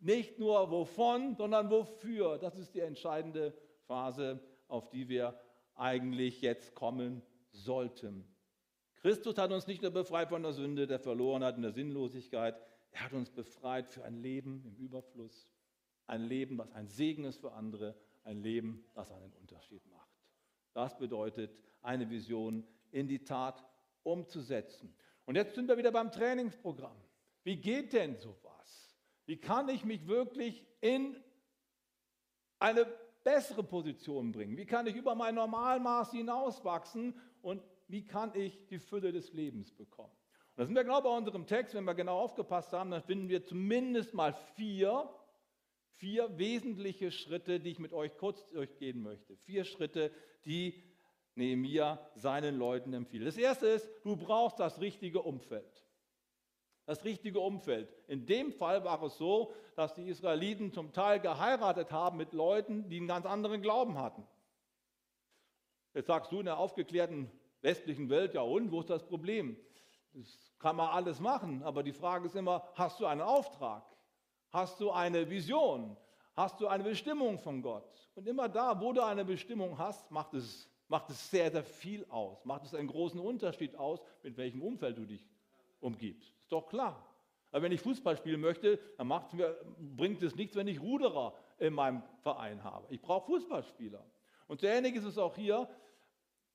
nicht 0.00 0.38
nur 0.38 0.70
wovon, 0.70 1.36
sondern 1.36 1.70
wofür. 1.70 2.38
Das 2.38 2.56
ist 2.56 2.74
die 2.74 2.80
entscheidende 2.80 3.54
Phase, 3.86 4.40
auf 4.66 4.90
die 4.90 5.08
wir 5.08 5.40
eigentlich 5.76 6.42
jetzt 6.42 6.74
kommen 6.74 7.22
sollten. 7.52 8.24
Christus 8.96 9.38
hat 9.38 9.50
uns 9.50 9.66
nicht 9.66 9.80
nur 9.80 9.92
befreit 9.92 10.28
von 10.28 10.42
der 10.42 10.52
Sünde, 10.52 10.86
der 10.86 10.98
Verlorenheit 10.98 11.56
und 11.56 11.62
der 11.62 11.72
Sinnlosigkeit, 11.72 12.60
er 12.92 13.04
hat 13.04 13.12
uns 13.12 13.30
befreit 13.30 13.88
für 13.88 14.04
ein 14.04 14.20
Leben 14.20 14.62
im 14.66 14.76
Überfluss, 14.76 15.48
ein 16.10 16.24
Leben, 16.24 16.58
was 16.58 16.72
ein 16.72 16.88
Segen 16.88 17.24
ist 17.24 17.40
für 17.40 17.52
andere, 17.52 17.94
ein 18.24 18.42
Leben, 18.42 18.84
das 18.94 19.10
einen 19.12 19.32
Unterschied 19.34 19.86
macht. 19.86 20.10
Das 20.72 20.98
bedeutet, 20.98 21.56
eine 21.82 22.10
Vision 22.10 22.66
in 22.90 23.08
die 23.08 23.24
Tat 23.24 23.64
umzusetzen. 24.02 24.94
Und 25.24 25.36
jetzt 25.36 25.54
sind 25.54 25.68
wir 25.68 25.78
wieder 25.78 25.92
beim 25.92 26.10
Trainingsprogramm. 26.10 26.96
Wie 27.44 27.56
geht 27.56 27.92
denn 27.92 28.16
sowas? 28.16 28.96
Wie 29.24 29.36
kann 29.36 29.68
ich 29.68 29.84
mich 29.84 30.06
wirklich 30.08 30.66
in 30.80 31.16
eine 32.58 32.86
bessere 33.22 33.62
Position 33.62 34.32
bringen? 34.32 34.56
Wie 34.56 34.66
kann 34.66 34.86
ich 34.88 34.96
über 34.96 35.14
mein 35.14 35.36
Normalmaß 35.36 36.10
hinauswachsen 36.10 37.14
und 37.40 37.62
wie 37.86 38.04
kann 38.04 38.34
ich 38.34 38.66
die 38.66 38.78
Fülle 38.80 39.12
des 39.12 39.32
Lebens 39.32 39.72
bekommen? 39.72 40.12
Und 40.56 40.58
da 40.58 40.66
sind 40.66 40.74
wir 40.74 40.82
genau 40.82 41.00
bei 41.00 41.16
unserem 41.16 41.46
Text, 41.46 41.74
wenn 41.74 41.84
wir 41.84 41.94
genau 41.94 42.18
aufgepasst 42.18 42.72
haben, 42.72 42.90
dann 42.90 43.02
finden 43.02 43.28
wir 43.28 43.44
zumindest 43.44 44.12
mal 44.12 44.32
vier, 44.56 45.08
vier 46.00 46.38
wesentliche 46.38 47.12
Schritte, 47.12 47.60
die 47.60 47.70
ich 47.70 47.78
mit 47.78 47.92
euch 47.92 48.16
kurz 48.16 48.46
durchgehen 48.46 49.02
möchte. 49.02 49.36
Vier 49.36 49.64
Schritte, 49.64 50.10
die 50.46 50.82
Nehemiah 51.34 52.00
seinen 52.14 52.56
Leuten 52.56 52.94
empfiehlt. 52.94 53.26
Das 53.26 53.36
erste 53.36 53.66
ist, 53.66 53.88
du 54.02 54.16
brauchst 54.16 54.58
das 54.58 54.80
richtige 54.80 55.20
Umfeld. 55.20 55.84
Das 56.86 57.04
richtige 57.04 57.40
Umfeld. 57.40 57.94
In 58.08 58.24
dem 58.24 58.50
Fall 58.50 58.82
war 58.82 59.02
es 59.02 59.18
so, 59.18 59.52
dass 59.76 59.94
die 59.94 60.08
Israeliten 60.08 60.72
zum 60.72 60.92
Teil 60.92 61.20
geheiratet 61.20 61.92
haben 61.92 62.16
mit 62.16 62.32
Leuten, 62.32 62.88
die 62.88 62.96
einen 62.96 63.06
ganz 63.06 63.26
anderen 63.26 63.60
Glauben 63.60 63.98
hatten. 63.98 64.26
Jetzt 65.92 66.06
sagst 66.06 66.32
du 66.32 66.38
in 66.40 66.46
der 66.46 66.58
aufgeklärten 66.58 67.30
westlichen 67.60 68.08
Welt, 68.08 68.32
ja 68.32 68.40
und, 68.40 68.72
wo 68.72 68.80
ist 68.80 68.88
das 68.88 69.06
Problem? 69.06 69.56
Das 70.14 70.54
kann 70.58 70.76
man 70.76 70.88
alles 70.88 71.20
machen, 71.20 71.62
aber 71.62 71.82
die 71.82 71.92
Frage 71.92 72.26
ist 72.26 72.36
immer, 72.36 72.66
hast 72.74 73.00
du 73.00 73.06
einen 73.06 73.20
Auftrag? 73.20 73.89
Hast 74.50 74.80
du 74.80 74.90
eine 74.90 75.28
Vision? 75.28 75.96
Hast 76.36 76.60
du 76.60 76.68
eine 76.68 76.84
Bestimmung 76.84 77.38
von 77.38 77.62
Gott? 77.62 78.08
Und 78.14 78.26
immer 78.26 78.48
da, 78.48 78.80
wo 78.80 78.92
du 78.92 79.04
eine 79.04 79.24
Bestimmung 79.24 79.78
hast, 79.78 80.10
macht 80.10 80.34
es 80.34 80.70
macht 80.90 81.08
es 81.08 81.30
sehr, 81.30 81.50
sehr 81.50 81.62
viel 81.62 82.04
aus, 82.08 82.44
macht 82.44 82.64
es 82.64 82.74
einen 82.74 82.88
großen 82.88 83.20
Unterschied 83.20 83.76
aus, 83.76 84.00
mit 84.24 84.36
welchem 84.36 84.60
Umfeld 84.60 84.98
du 84.98 85.06
dich 85.06 85.24
umgibst. 85.78 86.34
Ist 86.40 86.50
doch 86.50 86.68
klar. 86.68 87.06
Aber 87.52 87.62
wenn 87.62 87.72
ich 87.72 87.80
Fußball 87.80 88.16
spielen 88.16 88.40
möchte, 88.40 88.78
dann 88.98 89.06
mir, 89.06 89.56
bringt 89.78 90.20
es 90.22 90.34
nichts, 90.34 90.56
wenn 90.56 90.66
ich 90.66 90.80
Ruderer 90.80 91.34
in 91.58 91.74
meinem 91.74 92.02
Verein 92.22 92.62
habe. 92.64 92.86
Ich 92.90 93.00
brauche 93.00 93.26
Fußballspieler. 93.26 94.04
Und 94.48 94.60
so 94.60 94.66
ähnlich 94.66 94.96
ist 94.96 95.04
es 95.04 95.16
auch 95.16 95.36
hier. 95.36 95.68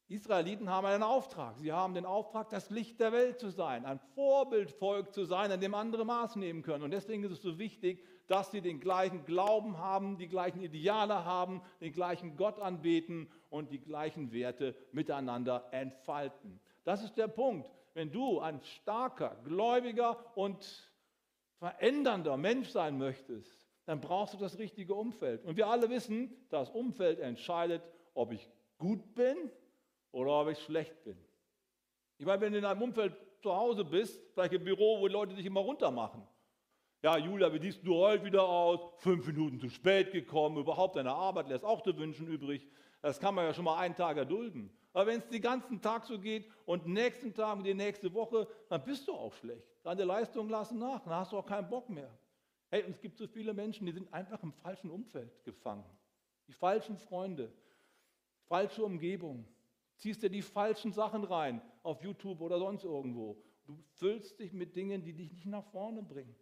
Israeliten 0.07 0.69
haben 0.69 0.85
einen 0.85 1.01
Auftrag. 1.01 1.57
Sie 1.57 1.71
haben 1.71 1.95
den 1.95 2.05
Auftrag, 2.05 2.49
das 2.49 2.69
Licht 2.69 2.99
der 2.99 3.11
Welt 3.11 3.39
zu 3.39 3.49
sein, 3.49 3.85
ein 3.85 3.99
Vorbildvolk 4.13 5.11
zu 5.11 5.25
sein, 5.25 5.51
an 5.51 5.59
dem 5.59 5.73
andere 5.73 6.05
Maß 6.05 6.35
nehmen 6.35 6.61
können. 6.61 6.83
Und 6.83 6.91
deswegen 6.91 7.23
ist 7.23 7.31
es 7.31 7.41
so 7.41 7.57
wichtig, 7.57 8.03
dass 8.27 8.51
sie 8.51 8.61
den 8.61 8.79
gleichen 8.79 9.25
Glauben 9.25 9.79
haben, 9.79 10.17
die 10.17 10.27
gleichen 10.27 10.61
Ideale 10.61 11.25
haben, 11.25 11.61
den 11.81 11.91
gleichen 11.91 12.37
Gott 12.37 12.59
anbeten 12.59 13.31
und 13.49 13.71
die 13.71 13.79
gleichen 13.79 14.31
Werte 14.31 14.75
miteinander 14.91 15.67
entfalten. 15.71 16.59
Das 16.83 17.03
ist 17.03 17.17
der 17.17 17.27
Punkt. 17.27 17.71
Wenn 17.95 18.11
du 18.11 18.39
ein 18.39 18.61
starker, 18.61 19.37
gläubiger 19.43 20.23
und 20.35 20.91
verändernder 21.57 22.37
Mensch 22.37 22.69
sein 22.69 22.99
möchtest, 22.99 23.65
dann 23.85 24.01
brauchst 24.01 24.35
du 24.35 24.37
das 24.37 24.59
richtige 24.59 24.93
Umfeld. 24.93 25.45
Und 25.45 25.57
wir 25.57 25.67
alle 25.67 25.89
wissen, 25.89 26.35
das 26.49 26.69
Umfeld 26.69 27.19
entscheidet, 27.19 27.81
ob 28.13 28.31
ich 28.31 28.47
gut 28.77 29.15
bin 29.15 29.49
oder 30.15 30.31
ob 30.31 30.47
ich 30.47 30.59
schlecht 30.59 31.03
bin. 31.03 31.17
Ich 32.17 32.25
meine, 32.25 32.39
wenn 32.41 32.53
du 32.53 32.59
in 32.59 32.65
einem 32.65 32.81
Umfeld 32.81 33.13
zu 33.41 33.53
Hause 33.53 33.83
bist, 33.83 34.17
vielleicht 34.33 34.53
im 34.53 34.63
Büro, 34.63 35.01
wo 35.01 35.07
Leute 35.07 35.35
dich 35.35 35.45
immer 35.45 35.59
runtermachen, 35.59 36.25
ja, 37.03 37.17
Julia, 37.17 37.53
wie 37.53 37.59
siehst 37.59 37.85
du 37.85 37.95
heute 37.95 38.23
wieder 38.23 38.43
aus? 38.43 38.79
Fünf 38.97 39.27
Minuten 39.27 39.59
zu 39.59 39.69
spät 39.69 40.11
gekommen, 40.13 40.57
überhaupt 40.57 40.95
deine 40.95 41.11
Arbeit 41.11 41.49
lässt 41.49 41.65
auch 41.65 41.81
zu 41.81 41.95
wünschen 41.97 42.27
übrig. 42.27 42.65
Das 43.01 43.19
kann 43.19 43.35
man 43.35 43.45
ja 43.45 43.53
schon 43.53 43.65
mal 43.65 43.77
einen 43.77 43.93
Tag 43.93 44.15
erdulden. 44.17 44.75
Aber 44.93 45.07
wenn 45.07 45.19
es 45.19 45.27
den 45.27 45.41
ganzen 45.41 45.81
Tag 45.81 46.05
so 46.05 46.17
geht 46.17 46.49
und 46.65 46.87
nächsten 46.87 47.33
Tag 47.33 47.57
und 47.57 47.65
die 47.65 47.73
nächste 47.73 48.11
Woche, 48.13 48.47
dann 48.69 48.83
bist 48.85 49.07
du 49.09 49.13
auch 49.13 49.33
schlecht. 49.33 49.67
Deine 49.83 50.05
Leistungen 50.05 50.49
lassen 50.49 50.79
nach, 50.79 51.03
dann 51.03 51.13
hast 51.13 51.33
du 51.33 51.37
auch 51.37 51.45
keinen 51.45 51.69
Bock 51.69 51.89
mehr. 51.89 52.09
Hey, 52.71 52.83
und 52.83 52.91
es 52.91 53.01
gibt 53.01 53.17
so 53.17 53.27
viele 53.27 53.53
Menschen, 53.53 53.85
die 53.85 53.91
sind 53.91 54.11
einfach 54.13 54.41
im 54.41 54.53
falschen 54.53 54.89
Umfeld 54.89 55.43
gefangen. 55.43 55.85
Die 56.47 56.53
falschen 56.53 56.97
Freunde, 56.97 57.51
falsche 58.47 58.83
Umgebung. 58.83 59.45
Ziehst 59.97 60.23
dir 60.23 60.29
die 60.29 60.41
falschen 60.41 60.91
Sachen 60.91 61.23
rein 61.23 61.61
auf 61.83 62.01
YouTube 62.03 62.41
oder 62.41 62.59
sonst 62.59 62.83
irgendwo. 62.83 63.37
Du 63.65 63.77
füllst 63.95 64.39
dich 64.39 64.53
mit 64.53 64.75
Dingen, 64.75 65.03
die 65.03 65.13
dich 65.13 65.31
nicht 65.31 65.45
nach 65.45 65.65
vorne 65.71 66.03
bringen 66.03 66.35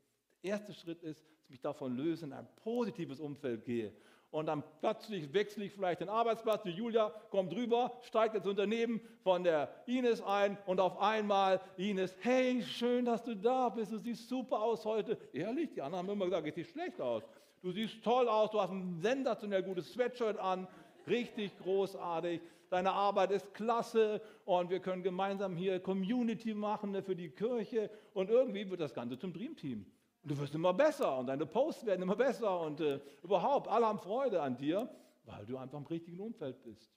erste 0.44 0.74
Schritt 0.74 1.02
ist, 1.02 1.22
dass 1.22 1.40
ich 1.44 1.50
mich 1.50 1.62
davon 1.62 1.96
löse, 1.96 2.26
in 2.26 2.34
ein 2.34 2.48
positives 2.64 3.20
Umfeld 3.20 3.66
gehe. 3.66 3.94
Und 4.32 4.48
dann 4.48 4.64
plötzlich 4.80 5.32
wechsle 5.32 5.66
ich 5.66 5.72
vielleicht 5.72 6.02
den 6.02 6.10
Arbeitsplatz. 6.10 6.64
Die 6.64 6.72
Julia 6.72 7.10
kommt 7.30 7.54
drüber, 7.54 7.92
steigt 8.02 8.34
ins 8.34 8.48
Unternehmen 8.48 9.00
von 9.24 9.44
der 9.44 9.70
Ines 9.86 10.22
ein 10.24 10.58
und 10.66 10.80
auf 10.80 11.00
einmal 11.00 11.62
Ines, 11.78 12.16
hey, 12.22 12.64
schön, 12.64 13.06
dass 13.06 13.24
du 13.24 13.36
da 13.36 13.70
bist. 13.70 13.92
Du 13.92 14.00
siehst 14.00 14.28
super 14.28 14.60
aus 14.60 14.86
heute. 14.86 15.18
Ehrlich, 15.34 15.70
die 15.74 15.82
anderen 15.84 16.08
haben 16.08 16.14
immer 16.14 16.26
gesagt, 16.26 16.48
ich 16.48 16.56
sehe 16.56 16.66
schlecht 16.66 17.00
aus. 17.00 17.24
Du 17.62 17.72
siehst 17.72 18.04
toll 18.04 18.28
aus, 18.28 18.50
du 18.50 18.60
hast 18.60 18.72
ein 18.72 19.00
sensationell 19.00 19.62
gutes 19.62 19.94
Sweatshirt 19.94 20.38
an, 20.40 20.68
richtig 21.08 21.56
großartig. 21.60 22.42
Deine 22.74 22.92
Arbeit 22.92 23.30
ist 23.30 23.54
klasse 23.54 24.20
und 24.46 24.72
wir 24.72 24.80
können 24.80 25.04
gemeinsam 25.04 25.56
hier 25.56 25.80
Community 25.80 26.56
machen 26.56 26.90
ne, 26.90 27.04
für 27.04 27.16
die 27.16 27.30
Kirche 27.30 27.88
und 28.16 28.32
irgendwie 28.32 28.68
wird 28.68 28.82
das 28.82 28.96
Ganze 28.96 29.16
zum 29.20 29.32
Dreamteam. 29.32 29.86
Und 30.24 30.32
du 30.32 30.36
wirst 30.40 30.56
immer 30.56 30.74
besser 30.74 31.20
und 31.20 31.28
deine 31.28 31.46
Posts 31.46 31.86
werden 31.86 32.02
immer 32.02 32.16
besser 32.16 32.62
und 32.62 32.82
äh, 32.82 33.00
überhaupt, 33.22 33.68
alle 33.68 33.86
haben 33.86 34.00
Freude 34.00 34.42
an 34.42 34.58
dir, 34.58 34.90
weil 35.26 35.46
du 35.46 35.56
einfach 35.58 35.78
im 35.78 35.86
richtigen 35.86 36.20
Umfeld 36.20 36.64
bist. 36.64 36.92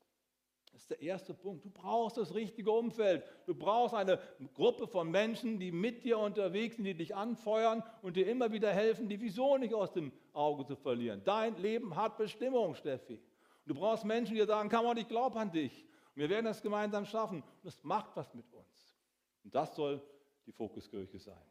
Das 0.73 0.81
ist 0.81 0.91
der 0.93 1.03
erste 1.03 1.35
Punkt. 1.35 1.67
Du 1.67 1.69
brauchst 1.69 2.17
das 2.17 2.35
richtige 2.35 2.71
Umfeld. 2.71 3.23
Du 3.45 3.55
brauchst 3.55 3.95
eine 3.95 4.19
Gruppe 4.55 4.87
von 4.87 5.11
Menschen, 5.11 5.59
die 5.59 5.73
mit 5.73 6.05
dir 6.05 6.19
unterwegs 6.19 6.77
sind, 6.77 6.87
die 6.87 6.95
dich 6.95 7.15
anfeuern 7.15 7.83
und 8.01 8.17
dir 8.17 8.27
immer 8.27 8.51
wieder 8.51 8.73
helfen, 8.73 9.11
die 9.11 9.21
Vision 9.21 9.61
nicht 9.61 9.75
aus 9.75 9.93
dem 9.93 10.11
Auge 10.33 10.65
zu 10.65 10.75
verlieren. 10.75 11.21
Dein 11.27 11.55
Leben 11.59 11.97
hat 11.97 12.17
Bestimmung, 12.17 12.75
Steffi. 12.75 13.21
Du 13.67 13.75
brauchst 13.75 14.05
Menschen, 14.05 14.35
die 14.35 14.41
dir 14.41 14.47
sagen, 14.47 14.69
kann 14.69 14.85
man, 14.85 14.97
ich 14.97 15.09
glaube 15.09 15.39
an 15.39 15.51
dich. 15.51 15.85
Und 16.15 16.23
wir 16.23 16.29
werden 16.31 16.47
das 16.47 16.63
gemeinsam 16.63 17.05
schaffen. 17.05 17.43
Und 17.43 17.65
das 17.65 17.83
macht 17.83 18.17
was 18.17 18.33
mit 18.33 18.51
uns. 18.53 18.97
Und 19.43 19.55
das 19.55 19.75
soll 19.75 20.01
die 20.47 20.53
Fokuskirche 20.53 21.19
sein. 21.19 21.43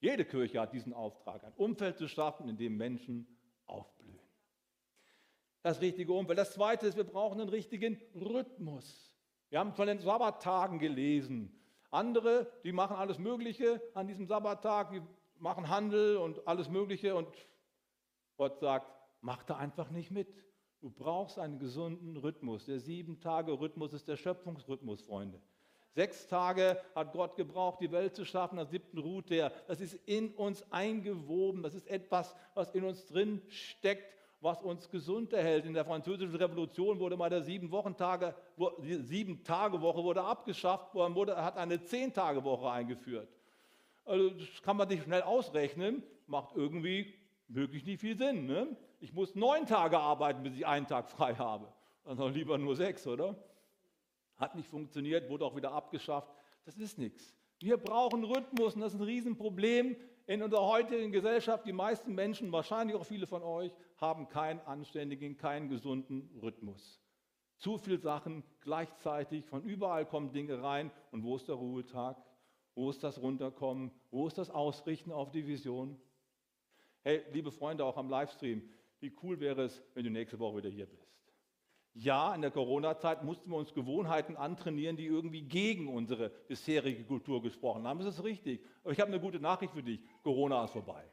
Jede 0.00 0.24
Kirche 0.24 0.60
hat 0.60 0.72
diesen 0.72 0.92
Auftrag, 0.92 1.44
ein 1.44 1.52
Umfeld 1.54 1.98
zu 1.98 2.08
schaffen, 2.08 2.48
in 2.48 2.56
dem 2.56 2.76
Menschen 2.76 3.26
aufblühen. 3.66 4.18
Das 5.62 5.80
richtige 5.80 6.12
Umfeld. 6.12 6.38
Das 6.38 6.54
zweite 6.54 6.86
ist, 6.86 6.96
wir 6.96 7.04
brauchen 7.04 7.40
einen 7.40 7.50
richtigen 7.50 8.00
Rhythmus. 8.14 9.12
Wir 9.50 9.58
haben 9.58 9.74
von 9.74 9.86
den 9.86 9.98
Sabbattagen 9.98 10.78
gelesen. 10.78 11.52
Andere, 11.90 12.50
die 12.64 12.72
machen 12.72 12.96
alles 12.96 13.18
Mögliche 13.18 13.82
an 13.94 14.06
diesem 14.06 14.26
Sabbattag, 14.26 14.90
die 14.92 15.02
machen 15.38 15.68
Handel 15.68 16.18
und 16.18 16.46
alles 16.46 16.68
Mögliche 16.68 17.14
und 17.14 17.28
Gott 18.36 18.60
sagt, 18.60 18.86
mach 19.20 19.42
da 19.42 19.56
einfach 19.56 19.90
nicht 19.90 20.10
mit. 20.10 20.28
Du 20.80 20.90
brauchst 20.90 21.38
einen 21.38 21.58
gesunden 21.58 22.16
Rhythmus. 22.16 22.66
Der 22.66 22.78
Sieben-Tage-Rhythmus 22.78 23.92
ist 23.92 24.06
der 24.06 24.16
Schöpfungsrhythmus, 24.16 25.02
Freunde. 25.02 25.40
Sechs 25.94 26.28
Tage 26.28 26.80
hat 26.94 27.12
Gott 27.12 27.34
gebraucht, 27.34 27.80
die 27.80 27.90
Welt 27.90 28.14
zu 28.14 28.24
schaffen, 28.24 28.60
am 28.60 28.68
siebten 28.68 28.98
ruht 28.98 29.32
er. 29.32 29.50
Das 29.66 29.80
ist 29.80 29.94
in 30.06 30.30
uns 30.34 30.64
eingewoben, 30.70 31.64
das 31.64 31.74
ist 31.74 31.88
etwas, 31.88 32.36
was 32.54 32.70
in 32.70 32.84
uns 32.84 33.04
drin 33.06 33.42
steckt, 33.48 34.14
was 34.40 34.62
uns 34.62 34.88
gesund 34.88 35.32
erhält. 35.32 35.66
In 35.66 35.74
der 35.74 35.84
französischen 35.84 36.36
Revolution 36.36 37.00
wurde 37.00 37.16
mal 37.16 37.28
der 37.28 37.42
Sieben-Tage-Woche 37.42 38.36
wurde 40.04 40.22
abgeschafft, 40.22 40.94
wurde, 40.94 41.42
hat 41.42 41.56
eine 41.56 41.82
Zehn-Tage-Woche 41.82 42.70
eingeführt. 42.70 43.28
Also 44.04 44.30
das 44.30 44.62
kann 44.62 44.76
man 44.76 44.88
sich 44.88 45.02
schnell 45.02 45.22
ausrechnen, 45.22 46.04
macht 46.28 46.54
irgendwie 46.54 47.12
wirklich 47.48 47.84
nicht 47.84 48.00
viel 48.00 48.16
Sinn. 48.16 48.46
Ne? 48.46 48.76
Ich 49.00 49.12
muss 49.12 49.34
neun 49.34 49.66
Tage 49.66 49.98
arbeiten, 49.98 50.42
bis 50.42 50.54
ich 50.54 50.66
einen 50.66 50.86
Tag 50.86 51.08
frei 51.08 51.34
habe. 51.34 51.72
Also 52.04 52.28
lieber 52.28 52.58
nur 52.58 52.74
sechs, 52.74 53.06
oder? 53.06 53.36
Hat 54.36 54.54
nicht 54.54 54.68
funktioniert, 54.68 55.28
wurde 55.28 55.44
auch 55.44 55.56
wieder 55.56 55.72
abgeschafft. 55.72 56.32
Das 56.64 56.76
ist 56.76 56.98
nichts. 56.98 57.36
Wir 57.60 57.76
brauchen 57.76 58.24
Rhythmus 58.24 58.74
und 58.74 58.80
das 58.80 58.94
ist 58.94 59.00
ein 59.00 59.04
Riesenproblem 59.04 59.96
in 60.26 60.42
unserer 60.42 60.66
heutigen 60.66 61.10
Gesellschaft. 61.10 61.66
Die 61.66 61.72
meisten 61.72 62.14
Menschen, 62.14 62.52
wahrscheinlich 62.52 62.96
auch 62.96 63.04
viele 63.04 63.26
von 63.26 63.42
euch, 63.42 63.72
haben 63.96 64.28
keinen 64.28 64.60
anständigen, 64.60 65.36
keinen 65.36 65.68
gesunden 65.68 66.30
Rhythmus. 66.40 67.00
Zu 67.56 67.78
viele 67.78 67.98
Sachen 67.98 68.44
gleichzeitig, 68.60 69.44
von 69.46 69.64
überall 69.64 70.06
kommen 70.06 70.32
Dinge 70.32 70.62
rein 70.62 70.92
und 71.10 71.24
wo 71.24 71.36
ist 71.36 71.48
der 71.48 71.56
Ruhetag? 71.56 72.16
Wo 72.74 72.90
ist 72.90 73.02
das 73.02 73.20
Runterkommen? 73.20 73.90
Wo 74.10 74.28
ist 74.28 74.38
das 74.38 74.50
Ausrichten 74.50 75.10
auf 75.10 75.32
die 75.32 75.46
Vision? 75.46 76.00
Hey, 77.02 77.24
liebe 77.32 77.50
Freunde, 77.50 77.84
auch 77.84 77.96
am 77.96 78.08
Livestream, 78.08 78.62
wie 79.00 79.14
cool 79.22 79.40
wäre 79.40 79.62
es, 79.62 79.82
wenn 79.94 80.04
du 80.04 80.10
nächste 80.10 80.38
Woche 80.38 80.58
wieder 80.58 80.70
hier 80.70 80.86
bist? 80.86 81.06
Ja, 81.94 82.34
in 82.34 82.42
der 82.42 82.50
Corona-Zeit 82.50 83.24
mussten 83.24 83.50
wir 83.50 83.56
uns 83.56 83.74
Gewohnheiten 83.74 84.36
antrainieren, 84.36 84.96
die 84.96 85.06
irgendwie 85.06 85.42
gegen 85.42 85.88
unsere 85.88 86.30
bisherige 86.30 87.04
Kultur 87.04 87.42
gesprochen 87.42 87.86
haben. 87.86 87.98
Das 87.98 88.18
ist 88.18 88.24
richtig. 88.24 88.64
Aber 88.84 88.92
ich 88.92 89.00
habe 89.00 89.10
eine 89.10 89.20
gute 89.20 89.40
Nachricht 89.40 89.72
für 89.72 89.82
dich. 89.82 90.00
Corona 90.22 90.64
ist 90.64 90.70
vorbei. 90.70 91.04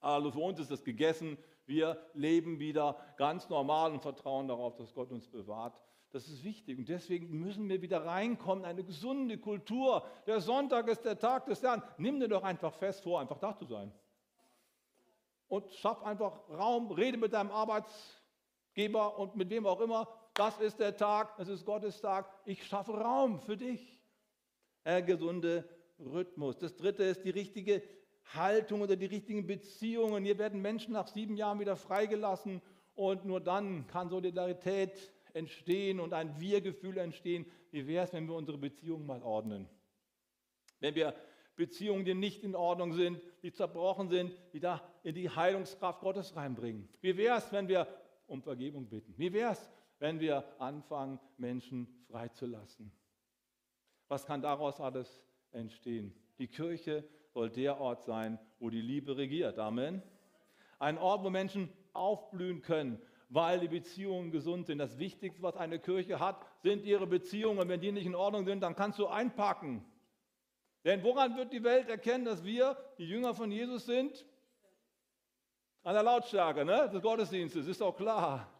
Also 0.00 0.32
für 0.32 0.40
uns 0.40 0.58
ist 0.58 0.70
das 0.70 0.82
gegessen. 0.82 1.38
Wir 1.64 2.00
leben 2.14 2.58
wieder 2.58 2.96
ganz 3.16 3.48
normal 3.48 3.92
und 3.92 4.02
vertrauen 4.02 4.48
darauf, 4.48 4.76
dass 4.76 4.94
Gott 4.94 5.10
uns 5.12 5.28
bewahrt. 5.28 5.80
Das 6.10 6.28
ist 6.28 6.44
wichtig. 6.44 6.78
Und 6.78 6.88
deswegen 6.88 7.38
müssen 7.38 7.68
wir 7.68 7.82
wieder 7.82 8.04
reinkommen, 8.04 8.64
eine 8.64 8.84
gesunde 8.84 9.38
Kultur. 9.38 10.04
Der 10.26 10.40
Sonntag 10.40 10.88
ist 10.88 11.04
der 11.04 11.18
Tag 11.18 11.46
des 11.46 11.62
Herrn. 11.62 11.82
Nimm 11.98 12.20
dir 12.20 12.28
doch 12.28 12.42
einfach 12.42 12.74
fest 12.74 13.02
vor, 13.02 13.20
einfach 13.20 13.38
da 13.38 13.56
zu 13.56 13.64
sein. 13.64 13.92
Und 15.48 15.72
schaff 15.74 16.02
einfach 16.02 16.48
Raum, 16.48 16.90
rede 16.90 17.18
mit 17.18 17.32
deinem 17.32 17.50
Arbeitsgeber 17.50 19.18
und 19.18 19.36
mit 19.36 19.50
wem 19.50 19.66
auch 19.66 19.80
immer. 19.80 20.08
Das 20.34 20.58
ist 20.60 20.80
der 20.80 20.96
Tag, 20.96 21.36
das 21.36 21.48
ist 21.48 21.64
Gottes 21.64 22.00
Tag. 22.00 22.28
Ich 22.44 22.66
schaffe 22.66 22.92
Raum 22.92 23.40
für 23.40 23.56
dich. 23.56 24.00
Der 24.84 25.02
gesunde 25.02 25.68
Rhythmus. 25.98 26.58
Das 26.58 26.76
dritte 26.76 27.04
ist 27.04 27.24
die 27.24 27.30
richtige 27.30 27.82
Haltung 28.34 28.82
oder 28.82 28.96
die 28.96 29.06
richtigen 29.06 29.46
Beziehungen. 29.46 30.24
Hier 30.24 30.38
werden 30.38 30.60
Menschen 30.60 30.92
nach 30.92 31.08
sieben 31.08 31.36
Jahren 31.36 31.60
wieder 31.60 31.76
freigelassen 31.76 32.60
und 32.94 33.24
nur 33.24 33.40
dann 33.40 33.86
kann 33.86 34.08
Solidarität 34.08 35.12
entstehen 35.32 36.00
und 36.00 36.12
ein 36.12 36.40
Wir-Gefühl 36.40 36.98
entstehen. 36.98 37.46
Wie 37.70 37.86
wäre 37.86 38.04
es, 38.04 38.12
wenn 38.12 38.26
wir 38.26 38.34
unsere 38.34 38.58
Beziehungen 38.58 39.06
mal 39.06 39.22
ordnen? 39.22 39.68
Wenn 40.80 40.94
wir 40.94 41.14
Beziehungen, 41.56 42.04
die 42.04 42.14
nicht 42.14 42.42
in 42.42 42.54
Ordnung 42.54 42.92
sind, 42.92 43.20
die 43.42 43.52
zerbrochen 43.52 44.08
sind, 44.08 44.32
wieder 44.52 44.82
in 45.06 45.14
die 45.14 45.30
Heilungskraft 45.30 46.00
Gottes 46.00 46.34
reinbringen. 46.34 46.88
Wie 47.00 47.16
wäre 47.16 47.38
es, 47.38 47.52
wenn 47.52 47.68
wir 47.68 47.86
um 48.26 48.42
Vergebung 48.42 48.88
bitten? 48.88 49.14
Wie 49.16 49.32
wäre 49.32 49.52
es, 49.52 49.70
wenn 50.00 50.18
wir 50.18 50.42
anfangen, 50.58 51.20
Menschen 51.38 51.86
freizulassen? 52.10 52.90
Was 54.08 54.26
kann 54.26 54.42
daraus 54.42 54.80
alles 54.80 55.22
entstehen? 55.52 56.12
Die 56.40 56.48
Kirche 56.48 57.04
soll 57.32 57.50
der 57.50 57.80
Ort 57.80 58.02
sein, 58.02 58.36
wo 58.58 58.68
die 58.68 58.80
Liebe 58.80 59.16
regiert. 59.16 59.60
Amen. 59.60 60.02
Ein 60.80 60.98
Ort, 60.98 61.22
wo 61.22 61.30
Menschen 61.30 61.72
aufblühen 61.92 62.60
können, 62.60 63.00
weil 63.28 63.60
die 63.60 63.68
Beziehungen 63.68 64.32
gesund 64.32 64.66
sind. 64.66 64.78
Das 64.78 64.98
Wichtigste, 64.98 65.40
was 65.40 65.56
eine 65.56 65.78
Kirche 65.78 66.18
hat, 66.18 66.44
sind 66.64 66.84
ihre 66.84 67.06
Beziehungen. 67.06 67.60
Und 67.60 67.68
wenn 67.68 67.80
die 67.80 67.92
nicht 67.92 68.06
in 68.06 68.16
Ordnung 68.16 68.44
sind, 68.44 68.60
dann 68.60 68.74
kannst 68.74 68.98
du 68.98 69.06
einpacken. 69.06 69.84
Denn 70.84 71.04
woran 71.04 71.36
wird 71.36 71.52
die 71.52 71.62
Welt 71.62 71.88
erkennen, 71.88 72.24
dass 72.24 72.42
wir 72.42 72.76
die 72.98 73.06
Jünger 73.06 73.34
von 73.34 73.52
Jesus 73.52 73.86
sind? 73.86 74.26
An 75.86 75.94
der 75.94 76.02
Lautstärke 76.02 76.64
ne, 76.64 76.90
des 76.92 77.00
Gottesdienstes, 77.00 77.64
ist 77.68 77.80
doch 77.80 77.96
klar. 77.96 78.52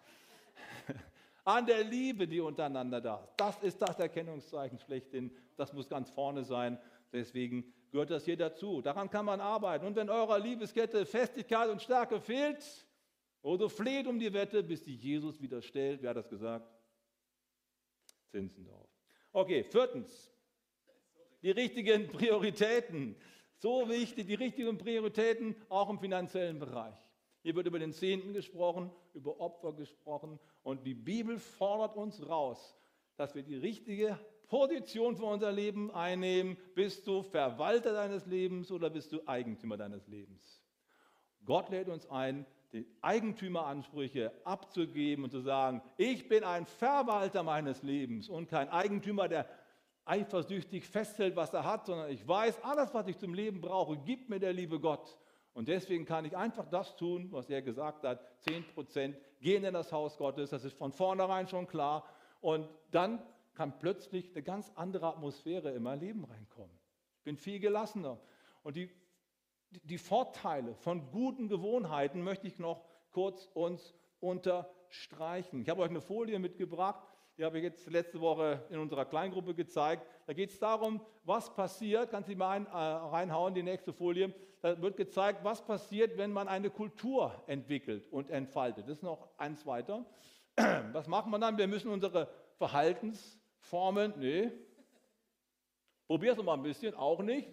An 1.45 1.67
der 1.67 1.83
Liebe, 1.83 2.29
die 2.29 2.39
untereinander 2.39 3.01
da 3.01 3.17
ist. 3.17 3.33
Das 3.37 3.63
ist 3.65 3.83
das 3.83 3.99
Erkennungszeichen 3.99 4.79
schlechthin. 4.79 5.37
Das 5.57 5.73
muss 5.73 5.89
ganz 5.89 6.09
vorne 6.09 6.45
sein. 6.45 6.79
Deswegen 7.13 7.75
gehört 7.91 8.11
das 8.11 8.25
hier 8.25 8.37
dazu. 8.37 8.81
Daran 8.81 9.11
kann 9.11 9.25
man 9.25 9.41
arbeiten. 9.41 9.85
Und 9.85 9.97
wenn 9.97 10.09
eurer 10.09 10.39
Liebeskette 10.39 11.05
Festigkeit 11.05 11.69
und 11.69 11.83
Stärke 11.83 12.21
fehlt, 12.21 12.65
oder 13.43 13.69
fleht 13.69 14.07
um 14.07 14.21
die 14.21 14.33
Wette, 14.33 14.63
bis 14.63 14.85
die 14.85 14.95
Jesus 14.95 15.43
wieder 15.43 15.61
stellt, 15.63 16.03
wer 16.03 16.11
hat 16.11 16.19
das 16.19 16.29
gesagt? 16.29 16.73
Zinsendorf. 18.31 18.89
Okay, 19.33 19.65
viertens, 19.65 20.33
die 21.43 21.51
richtigen 21.51 22.07
Prioritäten. 22.13 23.17
So 23.57 23.89
wichtig, 23.89 24.29
die 24.29 24.35
richtigen 24.35 24.79
Prioritäten 24.79 25.57
auch 25.69 25.91
im 25.91 25.99
finanziellen 25.99 26.61
Bereich. 26.61 27.06
Hier 27.47 27.55
wird 27.55 27.69
über 27.69 27.79
den 27.79 27.93
Zehnten 27.93 28.33
gesprochen, 28.33 28.91
über 29.15 29.39
Opfer 29.39 29.73
gesprochen 29.73 30.41
und 30.65 30.85
die 30.85 30.95
Bibel 30.95 31.39
fordert 31.39 31.95
uns 31.97 32.29
raus, 32.29 32.77
dass 33.15 33.37
wir 33.37 33.45
die 33.45 33.55
richtige 33.55 34.19
Position 34.49 35.15
für 35.15 35.27
unser 35.27 35.53
Leben 35.53 35.93
einnehmen. 35.93 36.57
Bist 36.75 37.07
du 37.07 37.23
Verwalter 37.23 37.93
deines 37.93 38.27
Lebens 38.27 38.73
oder 38.73 38.91
bist 38.91 39.13
du 39.13 39.21
Eigentümer 39.29 39.77
deines 39.77 40.09
Lebens? 40.09 40.61
Gott 41.45 41.69
lädt 41.69 41.89
uns 41.89 42.11
ein, 42.11 42.47
die 42.73 42.85
Eigentümeransprüche 43.01 44.33
abzugeben 44.43 45.23
und 45.23 45.31
zu 45.31 45.39
sagen, 45.39 45.83
ich 45.99 46.27
bin 46.27 46.43
ein 46.43 46.67
Verwalter 46.67 47.45
meines 47.45 47.85
Lebens 47.85 48.29
und 48.29 48.49
kein 48.49 48.71
Eigentümer, 48.71 49.29
der 49.29 49.49
eifersüchtig 50.05 50.85
festhält, 50.85 51.37
was 51.37 51.55
er 51.55 51.63
hat, 51.63 51.87
sondern 51.87 52.11
ich 52.11 52.27
weiß, 52.27 52.65
alles, 52.65 52.93
was 52.93 53.07
ich 53.07 53.19
zum 53.19 53.35
Leben 53.35 53.61
brauche, 53.61 53.97
gibt 53.99 54.31
mir 54.31 54.41
der 54.41 54.53
liebe 54.53 54.81
Gott. 54.81 55.17
Und 55.57 55.69
deswegen 55.69 56.05
kann 56.05 56.27
ich 56.27 56.37
einfach 56.37 56.69
das 56.69 56.97
tun, 56.97 57.29
was 57.33 57.49
er 57.49 57.63
gesagt 57.63 58.05
hat, 58.05 58.21
10 58.41 58.63
Prozent 58.75 59.17
gehen 59.41 59.65
in 59.65 59.73
das 59.73 59.91
Haus 59.91 60.19
Gottes, 60.19 60.51
das 60.51 60.67
ist 60.67 60.77
von 60.77 60.93
vornherein 60.93 61.49
schon 61.49 61.67
klar. 61.67 62.05
Und 62.43 62.69
dann 62.91 63.23
kann 63.55 63.79
plötzlich 63.79 64.33
eine 64.33 64.43
ganz 64.43 64.71
andere 64.75 65.07
Atmosphäre 65.07 65.71
in 65.71 65.83
mein 65.83 65.99
Leben 65.99 66.27
reinkommen. 66.27 66.79
Ich 67.17 67.25
bin 67.25 67.39
viel 67.39 67.59
gelassener. 67.59 68.19
Und 68.65 68.77
die, 68.77 68.91
die 69.83 69.97
Vorteile 69.97 70.75
von 70.75 71.11
guten 71.11 71.49
Gewohnheiten 71.49 72.21
möchte 72.21 72.47
ich 72.47 72.59
noch 72.59 72.85
kurz 73.11 73.49
uns 73.55 73.95
unterstreichen. 74.21 75.63
Ich 75.63 75.71
habe 75.71 75.81
euch 75.81 75.89
eine 75.89 76.03
Folie 76.03 76.39
mitgebracht, 76.39 77.03
die 77.37 77.45
habe 77.45 77.59
ich 77.59 77.65
jetzt 77.65 77.91
letzte 77.91 78.21
Woche 78.21 78.63
in 78.71 78.79
unserer 78.79 79.05
Kleingruppe 79.05 79.55
gezeigt. 79.55 80.07
Da 80.27 80.33
geht 80.33 80.51
es 80.51 80.59
darum, 80.59 81.01
was 81.25 81.55
passiert, 81.55 82.11
kannst 82.11 82.31
du 82.31 82.37
mal 82.37 82.51
ein, 82.51 82.67
äh, 82.67 82.71
reinhauen, 82.71 83.55
die 83.55 83.63
nächste 83.63 83.93
Folie. 83.93 84.35
Da 84.63 84.81
wird 84.81 84.97
gezeigt, 84.97 85.45
was 85.45 85.65
passiert, 85.65 86.17
wenn 86.17 86.33
man 86.33 86.49
eine 86.49 86.71
Kultur 86.71 87.43
entwickelt 87.47 88.09
und 88.11 88.31
entfaltet. 88.31 88.85
Das 88.89 88.97
ist 88.97 89.03
noch 89.03 89.29
eins 89.37 89.67
weiter. 89.67 90.07
Was 90.93 91.07
macht 91.07 91.27
man 91.27 91.43
dann? 91.43 91.59
Wir 91.59 91.67
müssen 91.67 91.91
unsere 91.91 92.29
Verhaltens- 92.59 93.39
Formen, 93.67 94.15
nee. 94.17 94.51
Probier 96.07 96.33
es 96.33 96.43
mal 96.43 96.55
ein 96.55 96.63
bisschen, 96.63 96.95
auch 96.95 97.21
nicht. 97.21 97.49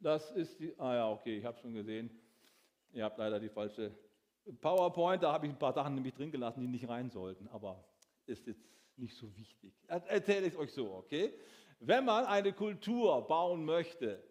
Das 0.00 0.30
ist 0.30 0.58
die, 0.58 0.74
ah 0.78 0.94
ja, 0.94 1.10
okay, 1.10 1.36
ich 1.36 1.44
habe 1.44 1.58
schon 1.58 1.74
gesehen. 1.74 2.10
Ihr 2.92 3.04
habt 3.04 3.18
leider 3.18 3.38
die 3.38 3.50
falsche 3.50 3.94
PowerPoint, 4.60 5.22
da 5.22 5.32
habe 5.32 5.46
ich 5.46 5.52
ein 5.52 5.58
paar 5.58 5.74
Sachen 5.74 5.94
nämlich 5.94 6.14
drin 6.14 6.32
gelassen, 6.32 6.60
die 6.60 6.66
nicht 6.66 6.88
rein 6.88 7.10
sollten, 7.10 7.46
aber 7.48 7.84
ist 8.32 8.46
jetzt 8.46 8.66
nicht 8.96 9.16
so 9.16 9.34
wichtig. 9.36 9.72
Erzähle 9.86 10.46
ich 10.46 10.54
es 10.54 10.58
euch 10.58 10.72
so, 10.72 10.92
okay? 10.92 11.32
Wenn 11.80 12.04
man 12.04 12.24
eine 12.26 12.52
Kultur 12.52 13.26
bauen 13.26 13.64
möchte, 13.64 14.22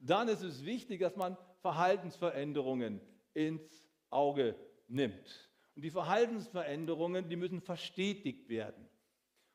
dann 0.00 0.28
ist 0.28 0.42
es 0.42 0.64
wichtig, 0.64 1.00
dass 1.00 1.16
man 1.16 1.36
Verhaltensveränderungen 1.60 3.00
ins 3.34 3.88
Auge 4.10 4.56
nimmt. 4.88 5.50
Und 5.74 5.82
die 5.82 5.90
Verhaltensveränderungen, 5.90 7.28
die 7.28 7.36
müssen 7.36 7.60
verstetigt 7.60 8.48
werden. 8.48 8.88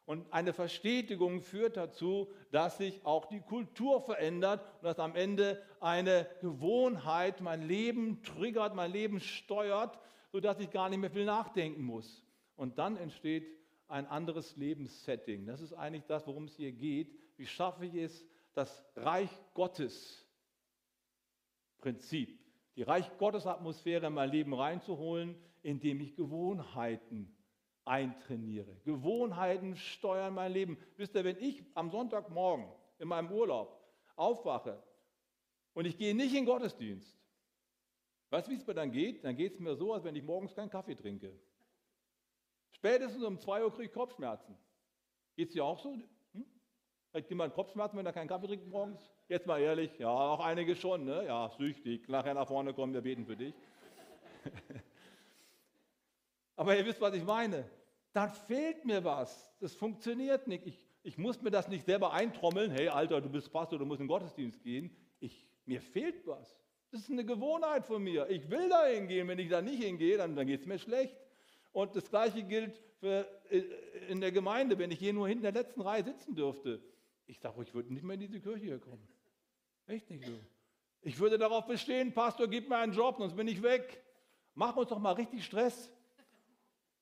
Und 0.06 0.32
eine 0.32 0.54
Verstetigung 0.54 1.42
führt 1.42 1.76
dazu, 1.76 2.32
dass 2.52 2.78
sich 2.78 3.06
auch 3.06 3.26
die 3.26 3.42
Kultur 3.42 4.02
verändert 4.02 4.62
und 4.76 4.86
dass 4.86 5.00
am 5.00 5.16
Ende 5.16 5.62
eine 5.82 6.26
Gewohnheit 6.40 7.42
mein 7.42 7.62
Leben 7.62 8.24
triggert, 8.24 8.74
mein 8.74 8.92
Leben 8.92 9.20
steuert, 9.20 10.00
sodass 10.32 10.60
ich 10.60 10.72
gar 10.72 10.88
nicht 10.88 11.00
mehr 11.00 11.12
viel 11.12 11.26
nachdenken 11.26 11.84
muss. 11.84 12.24
Und 12.56 12.80
dann 12.80 12.96
entsteht 12.96 13.57
ein 13.88 14.06
anderes 14.08 14.56
Lebenssetting. 14.56 15.46
Das 15.46 15.62
ist 15.62 15.74
eigentlich 15.74 16.06
das, 16.06 16.28
worum 16.28 16.46
es 16.46 16.56
hier 16.56 16.72
geht. 16.72 17.14
Wie 17.38 17.46
schaffe 17.46 17.86
ich 17.86 17.94
es, 17.96 18.26
das 18.54 18.84
Reich 18.96 19.30
Gottes 19.54 20.26
Prinzip, 21.78 22.40
die 22.76 22.84
Reich 22.84 23.10
Gottes 23.18 23.46
Atmosphäre 23.46 24.08
in 24.08 24.14
mein 24.14 24.32
Leben 24.32 24.54
reinzuholen, 24.54 25.36
indem 25.62 26.02
ich 26.02 26.16
Gewohnheiten 26.16 27.36
eintrainiere. 27.86 28.76
Gewohnheiten 28.84 29.76
steuern 29.76 30.34
mein 30.34 30.52
Leben. 30.52 30.78
Wisst 30.98 31.16
ihr, 31.16 31.24
wenn 31.24 31.38
ich 31.38 31.64
am 31.76 31.90
Sonntagmorgen 31.90 32.68
in 33.00 33.08
meinem 33.08 33.32
Urlaub 33.32 33.80
aufwache 34.16 34.82
und 35.74 35.86
ich 35.86 35.98
gehe 35.98 36.16
nicht 36.16 36.36
in 36.36 36.46
Gottesdienst, 36.46 37.16
weißt 38.32 38.48
du, 38.48 38.52
wie 38.52 38.56
es 38.56 38.68
mir 38.68 38.74
dann 38.74 38.92
geht? 38.92 39.24
Dann 39.24 39.36
geht 39.36 39.54
es 39.54 39.60
mir 39.60 39.76
so, 39.76 39.94
als 39.94 40.04
wenn 40.04 40.16
ich 40.16 40.24
morgens 40.24 40.54
keinen 40.54 40.70
Kaffee 40.70 40.96
trinke. 40.96 41.40
Spätestens 42.72 43.24
um 43.24 43.40
2 43.40 43.64
Uhr 43.64 43.72
kriege 43.72 43.86
ich 43.86 43.94
Kopfschmerzen. 43.94 44.58
Geht 45.36 45.50
es 45.50 45.54
dir 45.54 45.66
auch 45.66 45.80
so? 45.80 45.98
Hm? 46.34 46.46
Hat 47.14 47.30
jemand 47.30 47.54
Kopfschmerzen, 47.54 47.98
wenn 47.98 48.06
er 48.06 48.14
keinen 48.14 48.28
Kaffee 48.28 48.48
trinkt 48.48 48.68
morgens? 48.68 49.12
Jetzt 49.28 49.46
mal 49.46 49.60
ehrlich, 49.60 49.98
ja, 50.00 50.10
auch 50.10 50.40
einige 50.40 50.76
schon, 50.76 51.06
ne? 51.06 51.26
Ja, 51.26 51.50
süchtig. 51.58 52.08
Nachher 52.08 52.34
nach 52.34 52.48
vorne 52.48 52.74
kommen, 52.74 52.94
wir 52.94 53.02
beten 53.02 53.26
für 53.26 53.36
dich. 53.36 53.54
Aber 56.56 56.76
ihr 56.76 56.86
wisst, 56.86 57.02
was 57.02 57.14
ich 57.14 57.24
meine. 57.24 57.70
Dann 58.14 58.32
fehlt 58.34 58.84
mir 58.86 59.04
was. 59.04 59.56
Das 59.60 59.76
funktioniert 59.76 60.48
nicht. 60.48 60.66
Ich, 60.66 60.88
ich 61.04 61.18
muss 61.18 61.42
mir 61.42 61.52
das 61.52 61.68
nicht 61.68 61.86
selber 61.86 62.14
eintrommeln. 62.14 62.72
Hey, 62.72 62.88
Alter, 62.88 63.22
du 63.22 63.30
bist 63.30 63.52
Pastor, 63.52 63.78
du 63.78 63.86
musst 63.86 64.00
in 64.00 64.06
den 64.06 64.10
Gottesdienst 64.10 64.64
gehen. 64.64 64.96
Ich, 65.20 65.48
mir 65.66 65.82
fehlt 65.82 66.26
was. 66.26 66.58
Das 66.92 67.02
ist 67.02 67.12
eine 67.12 67.26
Gewohnheit 67.26 67.86
von 67.86 68.02
mir. 68.02 68.28
Ich 68.30 68.50
will 68.50 68.70
da 68.70 68.86
hingehen. 68.86 69.28
Wenn 69.28 69.40
ich 69.40 69.50
da 69.50 69.62
nicht 69.62 69.84
hingehe, 69.84 70.18
dann, 70.18 70.36
dann 70.36 70.48
geht 70.48 70.62
es 70.62 70.66
mir 70.66 70.80
schlecht. 70.80 71.16
Und 71.78 71.96
das 71.96 72.10
Gleiche 72.10 72.42
gilt 72.42 72.76
für, 73.00 73.28
äh, 73.52 73.60
in 74.10 74.20
der 74.20 74.32
Gemeinde, 74.32 74.80
wenn 74.80 74.90
ich 74.90 74.98
hier 74.98 75.14
nur 75.14 75.28
hinten 75.28 75.46
in 75.46 75.54
der 75.54 75.62
letzten 75.62 75.82
Reihe 75.82 76.04
sitzen 76.04 76.34
dürfte. 76.34 76.82
Ich 77.28 77.38
sage, 77.38 77.62
ich 77.62 77.72
würde 77.72 77.94
nicht 77.94 78.02
mehr 78.04 78.16
in 78.16 78.20
diese 78.20 78.40
Kirche 78.40 78.66
hier 78.66 78.80
kommen. 78.80 79.08
Echt 79.86 80.10
nicht 80.10 80.26
so. 80.26 80.32
Ich 81.02 81.20
würde 81.20 81.38
darauf 81.38 81.68
bestehen, 81.68 82.12
Pastor, 82.16 82.48
gib 82.48 82.68
mir 82.68 82.78
einen 82.78 82.94
Job, 82.94 83.18
sonst 83.20 83.36
bin 83.36 83.48
ich 83.48 83.62
weg. 83.62 84.04
Mach 84.56 84.76
uns 84.76 84.90
doch 84.90 84.98
mal 84.98 85.12
richtig 85.12 85.46
Stress. 85.46 85.92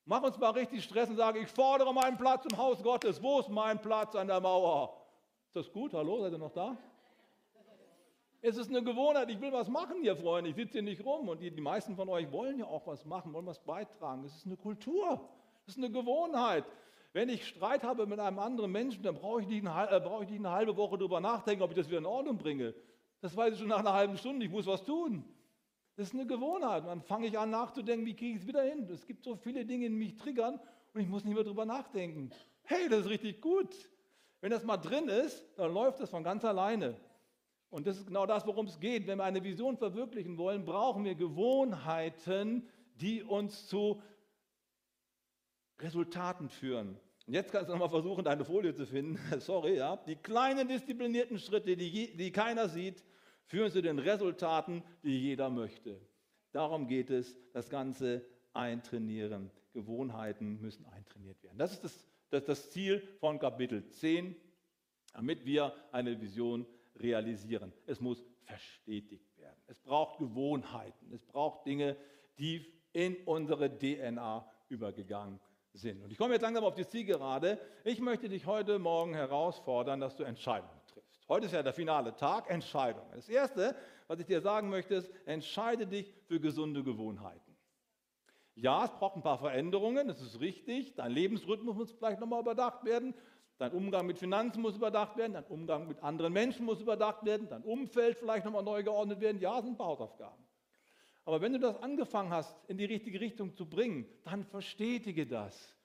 Mach 0.04 0.22
uns 0.24 0.38
mal 0.38 0.50
richtig 0.50 0.84
Stress 0.84 1.08
und 1.10 1.16
sage, 1.16 1.40
ich 1.40 1.48
fordere 1.48 1.94
meinen 1.94 2.18
Platz 2.18 2.44
im 2.44 2.58
Haus 2.58 2.84
Gottes. 2.84 3.24
Wo 3.24 3.40
ist 3.40 3.48
mein 3.48 3.82
Platz 3.82 4.14
an 4.14 4.28
der 4.28 4.42
Mauer? 4.42 5.08
Ist 5.48 5.56
das 5.56 5.72
gut? 5.72 5.94
Hallo, 5.94 6.22
seid 6.22 6.34
ihr 6.34 6.38
noch 6.38 6.52
da? 6.52 6.78
Es 8.48 8.58
ist 8.58 8.70
eine 8.70 8.84
Gewohnheit, 8.84 9.32
ich 9.32 9.42
will 9.42 9.52
was 9.52 9.68
machen 9.70 10.02
hier, 10.04 10.16
Freunde. 10.16 10.52
Ich 10.52 10.56
sitze 10.56 10.74
hier 10.74 10.84
nicht 10.84 11.04
rum. 11.04 11.30
Und 11.30 11.42
die, 11.42 11.50
die 11.50 11.62
meisten 11.62 11.96
von 11.96 12.08
euch 12.10 12.32
wollen 12.32 12.60
ja 12.60 12.66
auch 12.66 12.86
was 12.86 13.04
machen, 13.04 13.34
wollen 13.34 13.48
was 13.48 13.58
beitragen. 13.58 14.24
Es 14.24 14.36
ist 14.36 14.46
eine 14.46 14.56
Kultur, 14.56 15.20
es 15.66 15.74
ist 15.74 15.78
eine 15.80 15.90
Gewohnheit. 15.90 16.64
Wenn 17.12 17.28
ich 17.30 17.48
Streit 17.48 17.82
habe 17.82 18.06
mit 18.06 18.20
einem 18.20 18.38
anderen 18.38 18.72
Menschen, 18.72 19.02
dann 19.02 19.16
brauche 19.16 19.42
ich, 19.42 19.48
nicht 19.48 19.66
eine, 19.66 19.90
äh, 19.90 20.00
brauche 20.00 20.26
ich 20.26 20.30
nicht 20.30 20.42
eine 20.42 20.52
halbe 20.52 20.78
Woche 20.78 20.96
darüber 20.96 21.20
nachdenken, 21.20 21.64
ob 21.64 21.72
ich 21.72 21.76
das 21.76 21.88
wieder 21.88 21.98
in 21.98 22.06
Ordnung 22.06 22.38
bringe. 22.38 22.76
Das 23.20 23.36
weiß 23.36 23.54
ich 23.54 23.60
schon 23.60 23.70
nach 23.70 23.80
einer 23.80 23.94
halben 23.94 24.16
Stunde, 24.16 24.46
ich 24.46 24.52
muss 24.52 24.68
was 24.68 24.84
tun. 24.84 25.24
Das 25.96 26.10
ist 26.10 26.14
eine 26.14 26.28
Gewohnheit. 26.28 26.84
Und 26.84 26.90
dann 26.90 27.02
fange 27.02 27.26
ich 27.26 27.40
an 27.40 27.50
nachzudenken, 27.50 28.06
wie 28.06 28.16
kriege 28.16 28.36
ich 28.36 28.44
es 28.44 28.48
wieder 28.48 28.62
hin. 28.62 28.88
Es 28.94 29.08
gibt 29.08 29.24
so 29.24 29.36
viele 29.38 29.66
Dinge, 29.66 29.90
die 29.90 29.96
mich 29.96 30.18
triggern 30.18 30.60
und 30.94 31.02
ich 31.02 31.08
muss 31.08 31.24
nicht 31.26 31.34
mehr 31.34 31.44
darüber 31.44 31.66
nachdenken. 31.66 32.30
Hey, 32.62 32.90
das 32.90 33.02
ist 33.02 33.10
richtig 33.10 33.42
gut. 33.42 33.76
Wenn 34.40 34.52
das 34.52 34.64
mal 34.64 34.78
drin 34.78 35.08
ist, 35.08 35.44
dann 35.58 35.74
läuft 35.74 36.00
das 36.00 36.12
von 36.12 36.24
ganz 36.24 36.46
alleine. 36.46 36.96
Und 37.76 37.86
das 37.88 37.98
ist 37.98 38.08
genau 38.08 38.26
das, 38.26 38.48
worum 38.48 38.68
es 38.68 38.80
geht. 38.80 39.06
Wenn 39.06 39.18
wir 39.18 39.26
eine 39.26 39.44
Vision 39.44 39.76
verwirklichen 39.76 40.38
wollen, 40.38 40.64
brauchen 40.64 41.04
wir 41.04 41.14
Gewohnheiten, 41.14 42.70
die 43.02 43.22
uns 43.22 43.68
zu 43.68 44.02
Resultaten 45.80 46.48
führen. 46.48 46.98
Und 47.28 47.34
jetzt 47.34 47.52
kannst 47.52 47.68
du 47.68 47.74
nochmal 47.74 47.90
versuchen, 47.90 48.24
deine 48.24 48.46
Folie 48.46 48.74
zu 48.74 48.86
finden. 48.86 49.20
Sorry, 49.42 49.76
ja. 49.76 49.98
Die 49.98 50.16
kleinen 50.16 50.70
disziplinierten 50.70 51.38
Schritte, 51.38 51.76
die, 51.76 52.16
die 52.16 52.32
keiner 52.32 52.70
sieht, 52.70 53.04
führen 53.44 53.70
zu 53.70 53.82
den 53.82 54.00
Resultaten, 54.00 54.82
die 55.04 55.20
jeder 55.20 55.50
möchte. 55.50 56.00
Darum 56.54 56.88
geht 56.88 57.10
es, 57.10 57.36
das 57.52 57.70
Ganze 57.70 58.26
eintrainieren. 58.54 59.52
Gewohnheiten 59.74 60.62
müssen 60.62 60.86
eintrainiert 60.86 61.44
werden. 61.44 61.58
Das 61.58 61.74
ist 61.74 61.84
das, 61.84 62.08
das, 62.30 62.46
das 62.46 62.72
Ziel 62.72 63.06
von 63.20 63.38
Kapitel 63.38 63.86
10, 63.90 64.34
damit 65.12 65.46
wir 65.46 65.74
eine 65.92 66.22
Vision 66.22 66.66
realisieren. 67.00 67.74
Es 67.86 68.00
muss 68.00 68.24
verstetigt 68.44 69.38
werden. 69.38 69.60
Es 69.68 69.80
braucht 69.80 70.20
Gewohnheiten. 70.20 71.12
Es 71.14 71.24
braucht 71.26 71.66
Dinge, 71.66 71.96
die 72.38 72.74
in 72.94 73.16
unsere 73.26 73.70
DNA 73.78 74.50
übergegangen 74.70 75.40
sind. 75.74 76.02
Und 76.02 76.12
ich 76.12 76.18
komme 76.18 76.34
jetzt 76.34 76.44
langsam 76.44 76.64
auf 76.64 76.76
die 76.76 76.88
Zielgerade. 76.88 77.60
Ich 77.84 78.00
möchte 78.00 78.30
dich 78.30 78.46
heute 78.46 78.80
Morgen 78.80 79.14
herausfordern, 79.14 80.00
dass 80.00 80.16
du 80.16 80.24
Entscheidungen 80.24 80.80
triffst. 80.88 81.28
Heute 81.28 81.48
ist 81.48 81.52
ja 81.52 81.64
der 81.64 81.74
finale 81.74 82.16
Tag, 82.16 82.50
Entscheidungen. 82.50 83.12
Das 83.14 83.30
Erste, 83.30 83.76
was 84.08 84.20
ich 84.20 84.26
dir 84.26 84.42
sagen 84.42 84.70
möchte, 84.70 84.96
ist, 84.96 85.10
entscheide 85.26 85.88
dich 85.88 86.14
für 86.28 86.40
gesunde 86.40 86.84
Gewohnheiten. 86.84 87.56
Ja, 88.58 88.86
es 88.86 88.92
braucht 88.92 89.18
ein 89.18 89.22
paar 89.22 89.38
Veränderungen, 89.38 90.08
das 90.08 90.22
ist 90.22 90.40
richtig. 90.40 90.96
Dein 90.96 91.12
Lebensrhythmus 91.12 91.76
muss 91.76 91.92
vielleicht 91.92 92.22
nochmal 92.22 92.40
überdacht 92.40 92.86
werden. 92.86 93.14
Dein 93.58 93.72
Umgang 93.72 94.06
mit 94.06 94.18
Finanzen 94.18 94.62
muss 94.62 94.76
überdacht 94.76 95.16
werden, 95.16 95.34
dein 95.34 95.46
Umgang 95.46 95.88
mit 95.88 96.04
anderen 96.04 96.34
Menschen 96.34 96.66
muss 96.66 96.82
überdacht 96.82 97.24
werden, 97.24 97.48
dein 97.48 97.64
Umfeld 97.64 98.18
vielleicht 98.18 98.44
nochmal 98.44 98.64
neu 98.64 98.84
geordnet 98.84 99.22
werden. 99.22 99.40
Ja, 99.40 99.56
das 99.56 99.66
sind 99.66 99.80
Hausaufgaben. 99.80 100.44
Aber 101.24 101.42
wenn 101.42 101.54
du 101.54 101.60
das 101.60 101.82
angefangen 101.82 102.32
hast, 102.32 102.56
in 102.68 102.78
die 102.78 102.86
richtige 102.86 103.20
Richtung 103.20 103.56
zu 103.56 103.68
bringen, 103.68 104.06
dann 104.24 104.44
verstetige 104.44 105.26
das. 105.26 105.76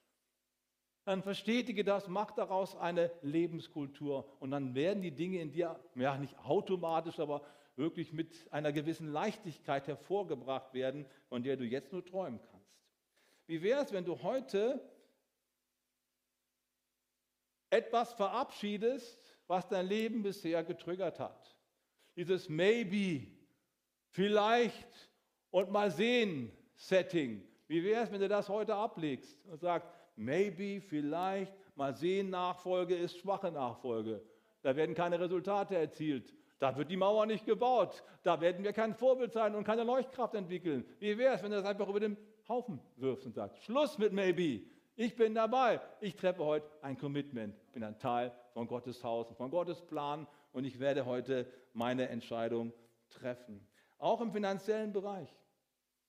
Dann 1.05 1.23
verstetige 1.23 1.83
das, 1.83 2.07
mach 2.07 2.31
daraus 2.31 2.75
eine 2.75 3.09
Lebenskultur 3.23 4.29
und 4.39 4.51
dann 4.51 4.75
werden 4.75 5.01
die 5.01 5.11
Dinge 5.11 5.39
in 5.39 5.51
dir, 5.51 5.79
ja 5.95 6.17
nicht 6.17 6.37
automatisch, 6.39 7.19
aber 7.19 7.41
wirklich 7.75 8.13
mit 8.13 8.47
einer 8.51 8.71
gewissen 8.71 9.07
Leichtigkeit 9.11 9.87
hervorgebracht 9.87 10.73
werden, 10.73 11.07
von 11.27 11.41
der 11.41 11.57
du 11.57 11.63
jetzt 11.63 11.91
nur 11.91 12.05
träumen 12.05 12.39
kannst. 12.51 12.61
Wie 13.47 13.63
wäre 13.63 13.81
es, 13.81 13.91
wenn 13.91 14.05
du 14.05 14.21
heute 14.21 14.79
etwas 17.71 18.13
verabschiedest, 18.13 19.19
was 19.47 19.67
dein 19.67 19.87
Leben 19.87 20.21
bisher 20.21 20.63
getriggert 20.63 21.19
hat. 21.19 21.57
Dieses 22.15 22.47
Maybe, 22.49 23.27
vielleicht 24.09 25.09
und 25.49 25.71
mal 25.71 25.89
sehen 25.89 26.51
Setting. 26.75 27.47
Wie 27.67 27.83
wäre 27.83 28.03
es, 28.03 28.11
wenn 28.11 28.21
du 28.21 28.27
das 28.27 28.49
heute 28.49 28.75
ablegst 28.75 29.45
und 29.45 29.61
sagst, 29.61 29.87
maybe, 30.15 30.81
vielleicht, 30.81 31.53
mal 31.75 31.95
sehen 31.95 32.29
Nachfolge 32.29 32.95
ist 32.95 33.17
schwache 33.17 33.51
Nachfolge. 33.51 34.21
Da 34.61 34.75
werden 34.75 34.93
keine 34.95 35.19
Resultate 35.19 35.75
erzielt. 35.75 36.33
Da 36.59 36.75
wird 36.75 36.91
die 36.91 36.97
Mauer 36.97 37.25
nicht 37.25 37.45
gebaut. 37.45 38.03
Da 38.23 38.39
werden 38.41 38.63
wir 38.63 38.73
kein 38.73 38.93
Vorbild 38.93 39.31
sein 39.31 39.55
und 39.55 39.63
keine 39.63 39.83
Leuchtkraft 39.83 40.35
entwickeln. 40.35 40.85
Wie 40.99 41.17
wäre 41.17 41.35
es, 41.35 41.43
wenn 41.43 41.51
du 41.51 41.57
das 41.57 41.65
einfach 41.65 41.87
über 41.87 41.99
den 41.99 42.17
Haufen 42.47 42.79
wirfst 42.97 43.25
und 43.25 43.33
sagst, 43.33 43.63
Schluss 43.63 43.97
mit 43.97 44.13
maybe. 44.13 44.65
Ich 44.95 45.15
bin 45.15 45.33
dabei. 45.33 45.79
Ich 46.01 46.15
treffe 46.15 46.43
heute 46.43 46.69
ein 46.81 46.97
Commitment. 46.97 47.55
Ich 47.67 47.71
bin 47.71 47.83
ein 47.83 47.97
Teil 47.97 48.33
von 48.53 48.67
Gottes 48.67 49.03
Haus 49.03 49.29
und 49.29 49.37
von 49.37 49.49
Gottes 49.49 49.81
Plan 49.81 50.27
und 50.51 50.65
ich 50.65 50.79
werde 50.79 51.05
heute 51.05 51.47
meine 51.73 52.09
Entscheidung 52.09 52.73
treffen. 53.09 53.65
Auch 53.97 54.19
im 54.19 54.31
finanziellen 54.31 54.91
Bereich 54.91 55.33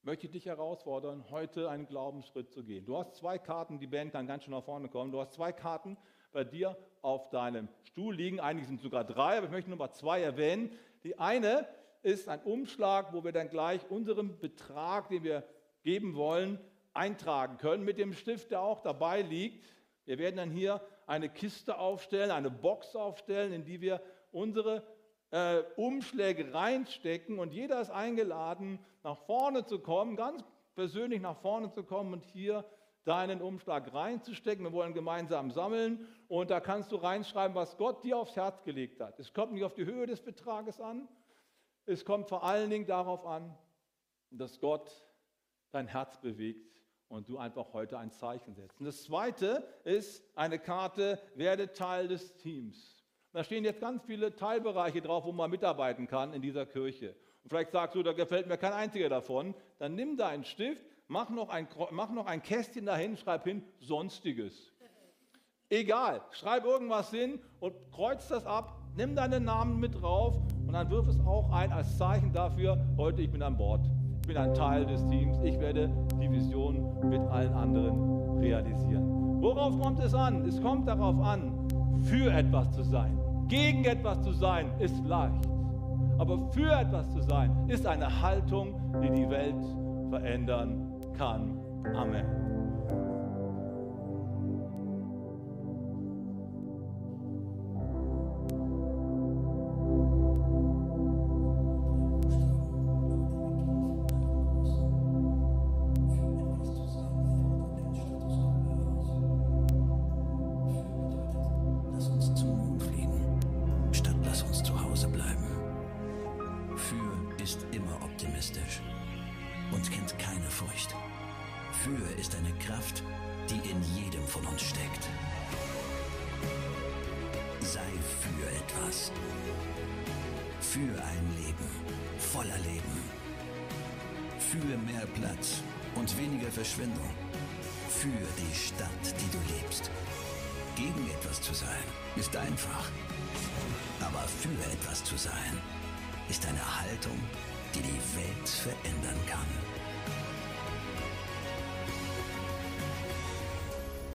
möchte 0.03 0.27
ich 0.27 0.33
dich 0.33 0.47
herausfordern, 0.47 1.25
heute 1.31 1.71
einen 1.71 1.87
Glaubensschritt 1.87 2.51
zu 2.51 2.65
gehen. 2.65 2.85
Du 2.85 2.99
hast 2.99 3.15
zwei 3.15 3.39
Karten, 3.39 3.79
die 3.79 3.87
Band 3.87 4.13
kann 4.13 4.27
ganz 4.27 4.45
schön 4.45 4.53
nach 4.53 4.65
vorne 4.65 4.89
kommen. 4.89 5.13
Du 5.13 5.21
hast 5.21 5.35
zwei 5.35 5.53
Karten 5.53 5.97
bei 6.33 6.43
dir 6.43 6.77
auf 7.03 7.31
deinem 7.31 7.69
Stuhl 7.85 8.17
liegen. 8.17 8.41
Eigentlich 8.41 8.67
sind 8.67 8.81
sogar 8.81 9.05
drei, 9.05 9.37
aber 9.39 9.47
ich 9.47 9.53
möchte 9.53 9.71
nur 9.71 9.79
mal 9.79 9.93
zwei 9.93 10.21
erwähnen. 10.23 10.73
Die 11.05 11.19
eine 11.21 11.69
ist 12.03 12.29
ein 12.29 12.43
Umschlag, 12.43 13.13
wo 13.13 13.23
wir 13.23 13.31
dann 13.31 13.49
gleich 13.49 13.89
unseren 13.91 14.41
Betrag, 14.41 15.09
den 15.09 15.23
wir 15.23 15.45
geben 15.85 16.17
wollen, 16.17 16.59
eintragen 16.95 17.59
können 17.59 17.85
mit 17.85 17.99
dem 17.99 18.13
Stift, 18.13 18.51
der 18.51 18.63
auch 18.63 18.81
dabei 18.81 19.23
liegt. 19.23 19.65
Wir 20.05 20.19
werden 20.19 20.37
dann 20.37 20.51
hier 20.51 20.81
eine 21.07 21.29
Kiste 21.29 21.79
aufstellen, 21.79 22.31
eine 22.31 22.51
Box 22.51 22.97
aufstellen, 22.97 23.53
in 23.53 23.65
die 23.65 23.81
wir 23.81 24.01
unsere 24.31 24.83
äh, 25.31 25.63
Umschläge 25.77 26.53
reinstecken 26.53 27.39
und 27.39 27.53
jeder 27.53 27.81
ist 27.81 27.91
eingeladen, 27.91 28.79
nach 29.03 29.19
vorne 29.19 29.65
zu 29.65 29.79
kommen, 29.79 30.17
ganz 30.17 30.45
persönlich 30.75 31.21
nach 31.21 31.37
vorne 31.39 31.71
zu 31.71 31.85
kommen 31.85 32.13
und 32.13 32.25
hier 32.25 32.65
deinen 33.05 33.43
Umschlag 33.43 33.93
reinzustecken. 33.93 34.65
Wir 34.65 34.73
wollen 34.73 34.95
gemeinsam 34.95 35.51
sammeln 35.51 36.07
und 36.29 36.51
da 36.51 36.61
kannst 36.61 36.93
du 36.93 36.97
reinschreiben, 36.97 37.55
was 37.55 37.77
Gott 37.77 38.05
dir 38.05 38.17
aufs 38.17 38.37
Herz 38.37 38.63
gelegt 38.63 39.01
hat. 39.01 39.19
Es 39.19 39.33
kommt 39.33 39.53
nicht 39.53 39.65
auf 39.65 39.75
die 39.75 39.85
Höhe 39.85 40.07
des 40.07 40.21
Betrages 40.21 40.81
an, 40.81 41.09
es 41.85 42.05
kommt 42.05 42.29
vor 42.29 42.45
allen 42.45 42.71
Dingen 42.71 42.87
darauf 42.87 43.27
an, 43.27 43.57
dass 44.31 44.61
Gott 44.61 45.05
dein 45.73 45.89
Herz 45.89 46.21
bewegt 46.21 46.72
und 47.13 47.29
du 47.29 47.39
einfach 47.39 47.73
heute 47.75 47.99
ein 47.99 48.11
Zeichen 48.11 48.55
setzt. 48.55 48.81
Und 48.81 48.87
das 48.87 49.05
zweite 49.05 49.63
ist 49.85 50.25
eine 50.35 50.59
Karte, 50.59 51.21
werde 51.35 51.73
Teil 51.73 52.09
des 52.09 52.37
Teams. 52.39 53.05
Da 53.33 53.45
stehen 53.45 53.65
jetzt 53.65 53.81
ganz 53.81 54.03
viele 54.05 54.35
Teilbereiche 54.35 55.03
drauf, 55.03 55.25
wo 55.25 55.33
man 55.33 55.51
mitarbeiten 55.51 56.07
kann 56.07 56.33
in 56.33 56.43
dieser 56.43 56.67
Kirche. 56.67 57.15
Und 57.43 57.51
vielleicht 57.51 57.73
sagst 57.73 57.97
du, 57.97 58.03
da 58.03 58.13
gefällt 58.13 58.47
mir 58.47 58.57
kein 58.57 58.73
einziger 58.73 59.09
davon. 59.09 59.55
Dann 59.79 59.95
nimm 59.95 60.17
da 60.17 60.29
einen 60.29 60.45
Stift, 60.45 60.83
mach 61.07 61.29
noch 61.29 61.51
ein, 61.51 61.69
mach 61.91 62.11
noch 62.11 62.27
ein 62.27 62.43
Kästchen 62.43 62.87
dahin, 62.87 63.17
schreib 63.17 63.45
hin, 63.45 63.63
Sonstiges. 63.79 64.73
Egal, 65.69 66.23
schreib 66.31 66.65
irgendwas 66.65 67.11
hin 67.11 67.41
und 67.61 67.75
kreuz 67.93 68.29
das 68.29 68.45
ab, 68.47 68.79
nimm 68.97 69.15
deinen 69.15 69.45
Namen 69.45 69.81
mit 69.81 70.01
drauf 70.01 70.37
und 70.67 70.73
dann 70.73 70.91
wirf 70.91 71.09
es 71.09 71.19
auch 71.21 71.51
ein 71.53 71.73
als 71.73 71.97
Zeichen 71.97 72.33
dafür, 72.33 72.79
heute 72.97 73.23
ich 73.23 73.31
bin 73.31 73.43
an 73.43 73.57
Bord. 73.57 73.87
Bin 74.33 74.41
ein 74.41 74.55
Teil 74.55 74.87
des 74.87 75.07
Teams. 75.09 75.39
Ich 75.43 75.61
werde 75.61 75.91
die 76.19 76.31
Vision 76.31 76.87
mit 77.11 77.21
allen 77.29 77.53
anderen 77.53 78.39
realisieren. 78.39 79.43
Worauf 79.43 79.79
kommt 79.79 80.03
es 80.03 80.15
an? 80.15 80.47
Es 80.47 80.59
kommt 80.63 80.89
darauf 80.89 81.21
an, 81.21 81.53
für 82.01 82.33
etwas 82.33 82.73
zu 82.73 82.83
sein. 82.83 83.19
Gegen 83.49 83.85
etwas 83.85 84.23
zu 84.23 84.33
sein 84.33 84.71
ist 84.79 85.05
leicht. 85.05 85.47
Aber 86.17 86.49
für 86.53 86.73
etwas 86.73 87.13
zu 87.13 87.21
sein 87.21 87.69
ist 87.69 87.87
eine 87.87 88.23
Haltung, 88.23 88.73
die 89.03 89.11
die 89.11 89.29
Welt 89.29 89.63
verändern 90.09 90.95
kann. 91.19 91.59
Amen. 91.95 92.52